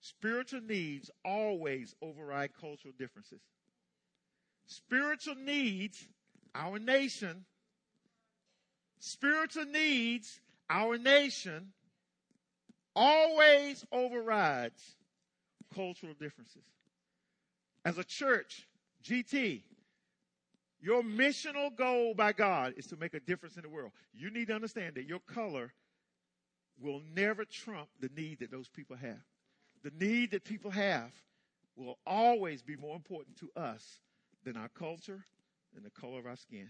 [0.00, 3.40] Spiritual needs always override cultural differences.
[4.66, 6.06] Spiritual needs,
[6.54, 7.44] our nation,
[8.98, 11.72] spiritual needs, our nation,
[12.94, 14.96] always overrides
[15.74, 16.64] cultural differences.
[17.84, 18.66] As a church,
[19.04, 19.62] GT,
[20.80, 23.92] your missional goal by God is to make a difference in the world.
[24.12, 25.72] You need to understand that your color
[26.80, 29.20] will never trump the need that those people have.
[29.82, 31.10] The need that people have
[31.76, 34.00] will always be more important to us
[34.44, 35.24] than our culture
[35.76, 36.68] and the color of our skin.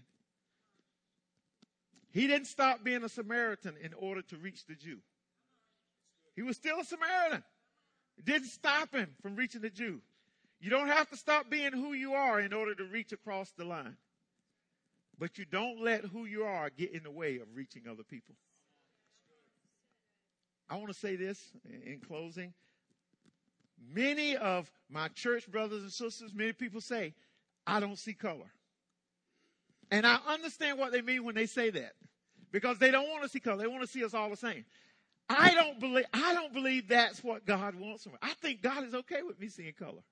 [2.11, 4.99] He didn't stop being a Samaritan in order to reach the Jew.
[6.35, 7.43] He was still a Samaritan.
[8.17, 10.01] It didn't stop him from reaching the Jew.
[10.59, 13.65] You don't have to stop being who you are in order to reach across the
[13.65, 13.97] line.
[15.17, 18.35] But you don't let who you are get in the way of reaching other people.
[20.69, 22.53] I want to say this in closing.
[23.93, 27.13] Many of my church brothers and sisters, many people say,
[27.67, 28.51] I don't see color.
[29.91, 31.93] And I understand what they mean when they say that.
[32.51, 33.57] Because they don't want to see color.
[33.57, 34.65] They want to see us all the same.
[35.29, 38.19] I don't believe, I don't believe that's what God wants from me.
[38.21, 40.03] I think God is okay with me seeing color.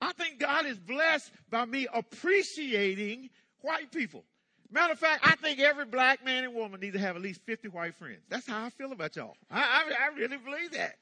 [0.00, 3.30] I think God is blessed by me appreciating
[3.62, 4.24] white people.
[4.70, 7.40] Matter of fact, I think every black man and woman needs to have at least
[7.46, 8.20] 50 white friends.
[8.28, 9.36] That's how I feel about y'all.
[9.50, 10.96] I, I, I really believe that.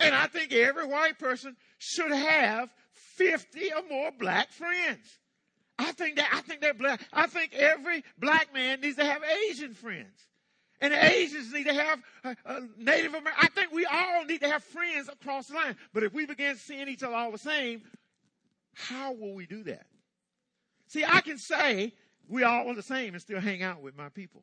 [0.00, 2.72] And I think every white person should have
[3.16, 5.18] 50 or more black friends.
[5.80, 9.22] I think that, I think that black, I think every black man needs to have
[9.48, 10.28] Asian friends.
[10.82, 13.34] And Asians need to have uh, uh, Native American.
[13.38, 15.76] I think we all need to have friends across the line.
[15.92, 17.82] But if we begin seeing each other all the same,
[18.74, 19.86] how will we do that?
[20.86, 21.92] See, I can say
[22.28, 24.42] we all are the same and still hang out with my people.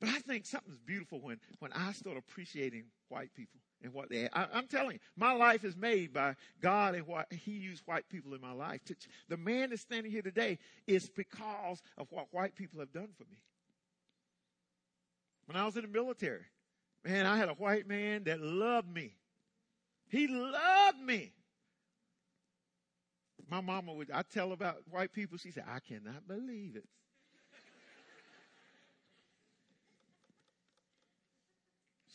[0.00, 4.28] But I think something's beautiful when, when I start appreciating white people and what they
[4.32, 8.08] I, am telling you, my life is made by God and what He used white
[8.08, 8.80] people in my life.
[9.28, 13.24] The man that's standing here today is because of what white people have done for
[13.24, 13.38] me.
[15.46, 16.44] When I was in the military,
[17.04, 19.16] man, I had a white man that loved me.
[20.08, 21.32] He loved me.
[23.50, 26.84] My mama would, I tell about white people, she said, I cannot believe it.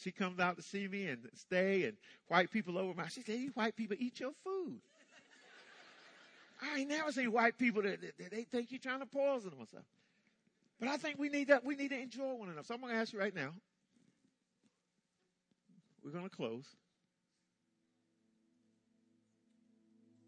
[0.08, 1.98] She comes out to see me and stay, and
[2.30, 3.10] white people over my.
[3.10, 4.80] She said, "These white people eat your food."
[6.62, 9.50] I ain't never seen white people that, that, that they think you're trying to poison
[9.50, 9.86] them or something.
[10.80, 11.66] But I think we need that.
[11.66, 12.64] We need to enjoy one another.
[12.64, 13.50] So I'm going to ask you right now.
[16.06, 16.64] We're going to close.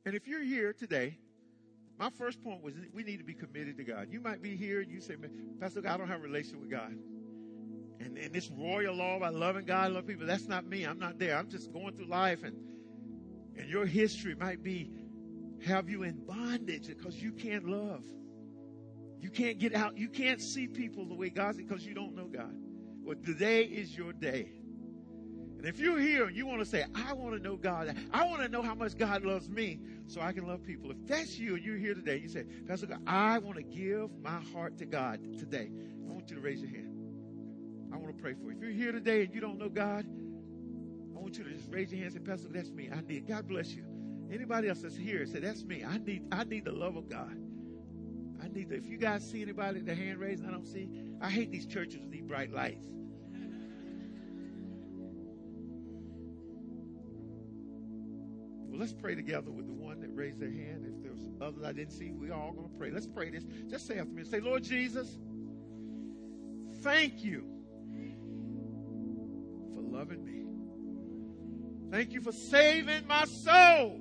[0.05, 1.17] And if you're here today,
[1.97, 4.09] my first point was we need to be committed to God.
[4.11, 5.15] You might be here and you say,
[5.61, 6.93] Pastor, I don't have a relationship with God.
[7.99, 10.85] And, and this royal law about loving God, love people, that's not me.
[10.85, 11.37] I'm not there.
[11.37, 12.55] I'm just going through life and
[13.57, 14.89] and your history might be
[15.65, 18.03] have you in bondage because you can't love.
[19.19, 19.97] You can't get out.
[19.97, 22.55] You can't see people the way God's because you don't know God.
[23.03, 24.49] Well, today is your day.
[25.57, 28.25] And if you're here and you want to say, I want to know God, I
[28.25, 30.89] want to know how much God loves me so I can love people.
[30.91, 34.09] If that's you and you're here today, you say, Pastor God, I want to give
[34.21, 35.69] my heart to God today.
[36.07, 36.88] I want you to raise your hand.
[37.91, 38.51] I want to pray for you.
[38.51, 41.91] If you're here today and you don't know God, I want you to just raise
[41.91, 42.89] your hand and say, Pastor, that's me.
[42.93, 43.27] I need.
[43.27, 43.83] God bless you.
[44.31, 45.83] Anybody else that's here, say, that's me.
[45.83, 46.23] I need.
[46.31, 47.35] I need the love of God.
[48.41, 48.69] I need.
[48.69, 50.87] The, if you guys see anybody, the hand raised, I don't see.
[51.19, 52.85] I hate these churches with these bright lights.
[58.67, 60.85] Well, let's pray together with the one that raised their hand.
[60.85, 62.91] If there's others I didn't see, we're all to pray.
[62.91, 63.43] Let's pray this.
[63.67, 64.23] Just say after me.
[64.23, 65.17] Say, Lord Jesus,
[66.81, 67.58] thank you
[69.99, 70.45] loving me.
[71.91, 73.99] Thank you for saving my soul.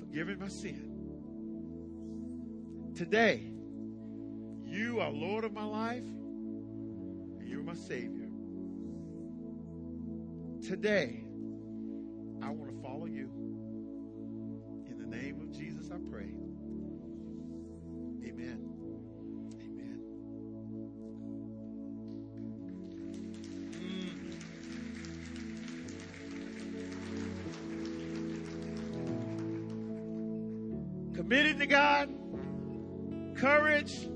[0.00, 0.86] Forgiving my sin.
[2.96, 3.42] Today,
[4.64, 6.06] you are Lord of my life,
[7.38, 8.30] and you're my Savior.
[10.66, 11.22] Today,
[12.42, 13.30] I want to follow you.
[14.86, 16.32] In the name of Jesus, I pray.
[18.26, 18.69] Amen.
[31.30, 32.12] Committed to God,
[33.36, 34.08] courage,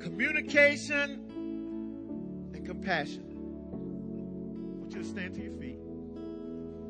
[0.00, 1.20] communication,
[2.54, 3.24] and compassion.
[3.30, 3.76] I
[4.80, 5.76] want you to stand to your feet.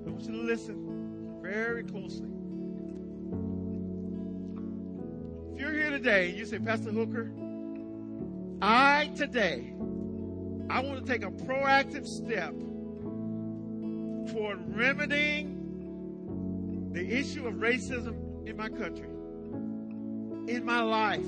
[0.07, 2.29] I want you to listen very closely.
[5.53, 7.33] If you're here today and you say, Pastor Hooker,
[8.63, 9.75] I today,
[10.71, 12.55] I want to take a proactive step
[14.33, 15.59] toward remedying
[16.93, 19.09] the issue of racism in my country,
[20.47, 21.21] in my life,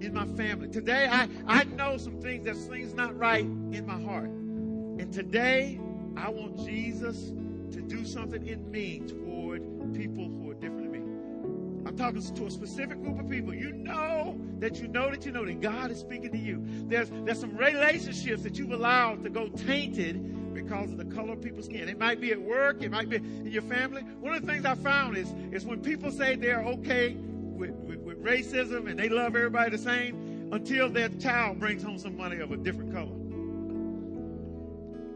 [0.00, 0.68] in my family.
[0.68, 4.30] Today, I, I know some things, that things not right in my heart.
[4.30, 5.78] And today,
[6.16, 7.32] I want Jesus
[7.72, 9.60] to do something in me toward
[9.94, 11.88] people who are different than me.
[11.88, 13.54] I'm talking to a specific group of people.
[13.54, 16.64] You know that you know that you know that God is speaking to you.
[16.88, 21.42] There's there's some relationships that you've allowed to go tainted because of the color of
[21.42, 21.88] people's skin.
[21.88, 24.02] It might be at work, it might be in your family.
[24.20, 27.16] One of the things I found is is when people say they're okay
[28.26, 32.50] racism and they love everybody the same until their child brings home some money of
[32.50, 33.12] a different color.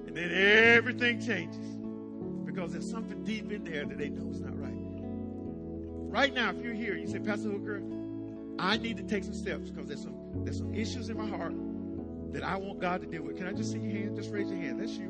[0.07, 1.77] And then everything changes
[2.45, 4.71] because there's something deep in there that they know is not right.
[6.13, 7.83] Right now, if you're here, you say, Pastor Hooker,
[8.59, 11.55] I need to take some steps because there's some there's some issues in my heart
[12.33, 13.37] that I want God to deal with.
[13.37, 14.17] Can I just see your hand?
[14.17, 14.81] Just raise your hand.
[14.81, 15.09] That's you.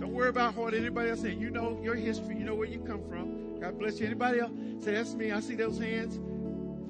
[0.00, 1.40] Don't worry about what anybody else saying.
[1.40, 2.36] You know your history.
[2.36, 3.60] You know where you come from.
[3.60, 4.06] God bless you.
[4.06, 4.52] Anybody else?
[4.80, 5.32] Say, that's me.
[5.32, 6.18] I see those hands.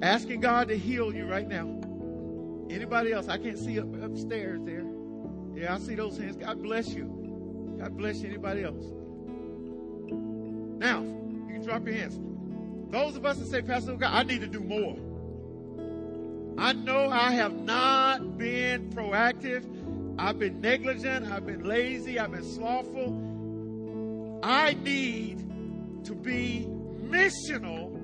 [0.01, 1.67] Asking God to heal you right now.
[2.69, 3.27] Anybody else?
[3.27, 4.85] I can't see up upstairs there.
[5.55, 6.37] Yeah, I see those hands.
[6.37, 7.05] God bless you.
[7.79, 8.29] God bless you.
[8.29, 8.85] Anybody else?
[10.79, 12.19] Now, you can drop your hands.
[12.91, 14.97] Those of us that say, Pastor God, I need to do more.
[16.59, 19.63] I know I have not been proactive.
[20.19, 21.31] I've been negligent.
[21.31, 22.19] I've been lazy.
[22.19, 24.39] I've been slothful.
[24.43, 25.39] I need
[26.05, 26.67] to be
[27.03, 27.96] missional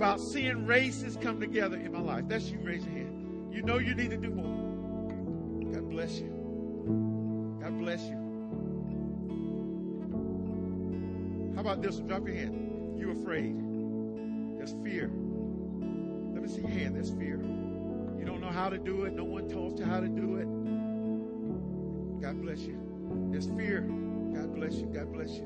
[0.00, 2.24] about seeing races come together in my life.
[2.26, 2.58] That's you.
[2.62, 3.52] Raise your hand.
[3.52, 5.74] You know you need to do more.
[5.74, 7.58] God bless you.
[7.60, 8.16] God bless you.
[11.54, 12.08] How about this one?
[12.08, 12.98] Drop your hand.
[12.98, 13.54] You afraid.
[14.56, 15.10] There's fear.
[16.32, 16.96] Let me see your hand.
[16.96, 17.36] There's fear.
[18.18, 19.12] You don't know how to do it.
[19.12, 20.48] No one taught you how to do it.
[22.22, 22.78] God bless you.
[23.30, 23.82] There's fear.
[23.82, 24.86] God bless you.
[24.86, 25.44] God bless you.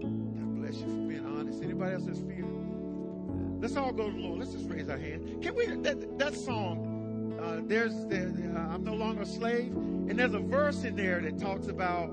[0.00, 1.62] God bless you for being honest.
[1.62, 2.57] Anybody else has fear?
[3.60, 4.38] Let's all go to the Lord.
[4.38, 5.42] Let's just raise our hand.
[5.42, 5.66] Can we?
[5.66, 6.94] That, that song.
[7.40, 11.20] Uh, there's there, uh, I'm no longer a slave, and there's a verse in there
[11.20, 12.10] that talks about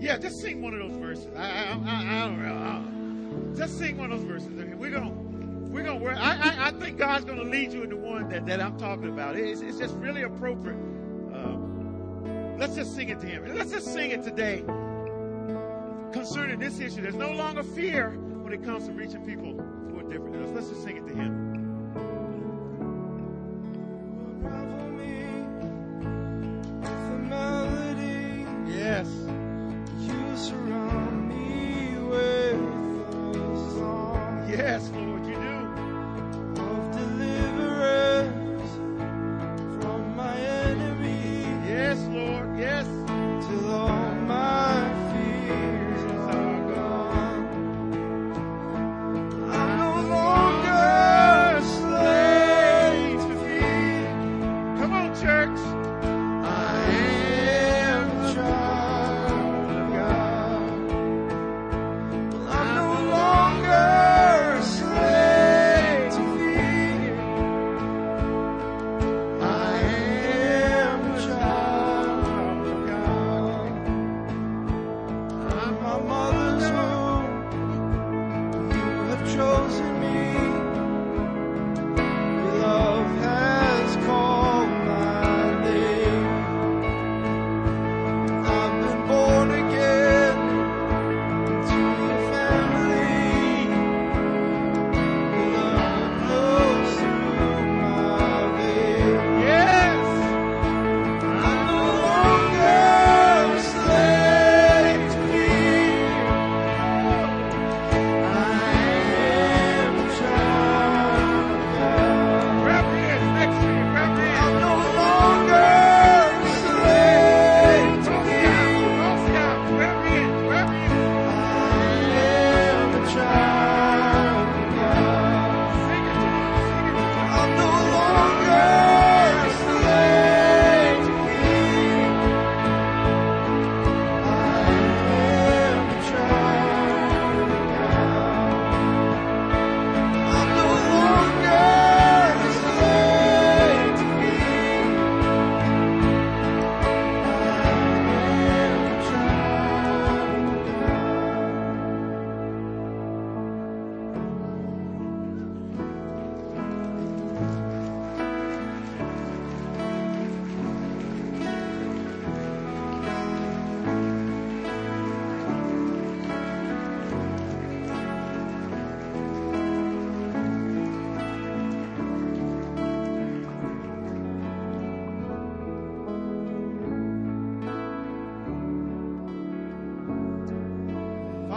[0.00, 1.28] Yeah, just sing one of those verses.
[1.36, 3.56] I, I, I, I don't know.
[3.56, 4.48] Just sing one of those verses.
[4.76, 6.00] We're gonna, we're gonna.
[6.00, 6.16] Work.
[6.16, 9.36] I, I, I think God's gonna lead you into one that, that I'm talking about.
[9.36, 10.74] It's, it's just really appropriate.
[10.74, 13.56] Um, let's just sing it to Him.
[13.56, 14.64] Let's just sing it today
[16.12, 17.00] concerning this issue.
[17.00, 20.50] There's no longer fear when it comes to reaching people who are different than us.
[20.54, 21.51] Let's just sing it to Him.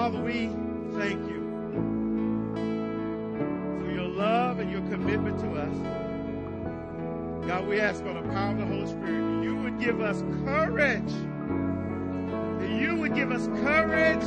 [0.06, 0.52] Father, we
[1.00, 1.42] thank you
[3.80, 7.48] for your love and your commitment to us.
[7.48, 11.12] God, we ask for the power of the Holy Spirit, you would give us courage.
[12.60, 14.22] That you would give us courage.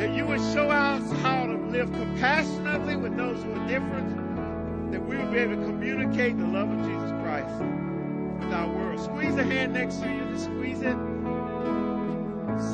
[0.00, 4.90] That you would show us how to live compassionately with those who are different.
[4.90, 7.54] That we would be able to communicate the love of Jesus Christ
[8.40, 8.98] with our world.
[8.98, 10.24] Squeeze the hand next to you.
[10.32, 10.96] Just squeeze it.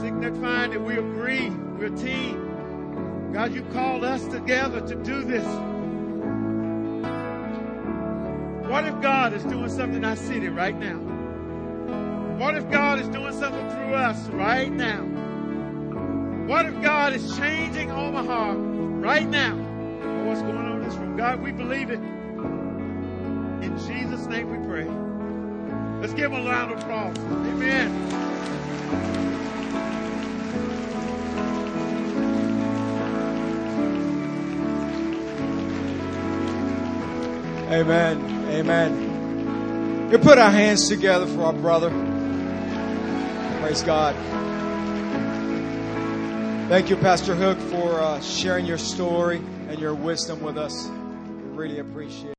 [0.00, 1.52] Signifying that we agree.
[1.78, 3.30] We're a team.
[3.32, 5.46] God, you called us together to do this.
[8.68, 10.96] What if God is doing something in our city right now?
[12.36, 15.02] What if God is doing something through us right now?
[16.48, 19.54] What if God is changing Omaha right now?
[20.26, 21.16] What's going on in this room?
[21.16, 22.00] God, we believe it.
[23.62, 24.88] In Jesus' name we pray.
[26.00, 27.16] Let's give him a round of applause.
[27.18, 28.18] Amen.
[37.70, 38.48] Amen.
[38.48, 40.10] Amen.
[40.10, 41.90] We put our hands together for our brother.
[43.60, 44.16] Praise God.
[46.70, 49.36] Thank you, Pastor Hook, for uh, sharing your story
[49.68, 50.86] and your wisdom with us.
[50.86, 52.37] We really appreciate it.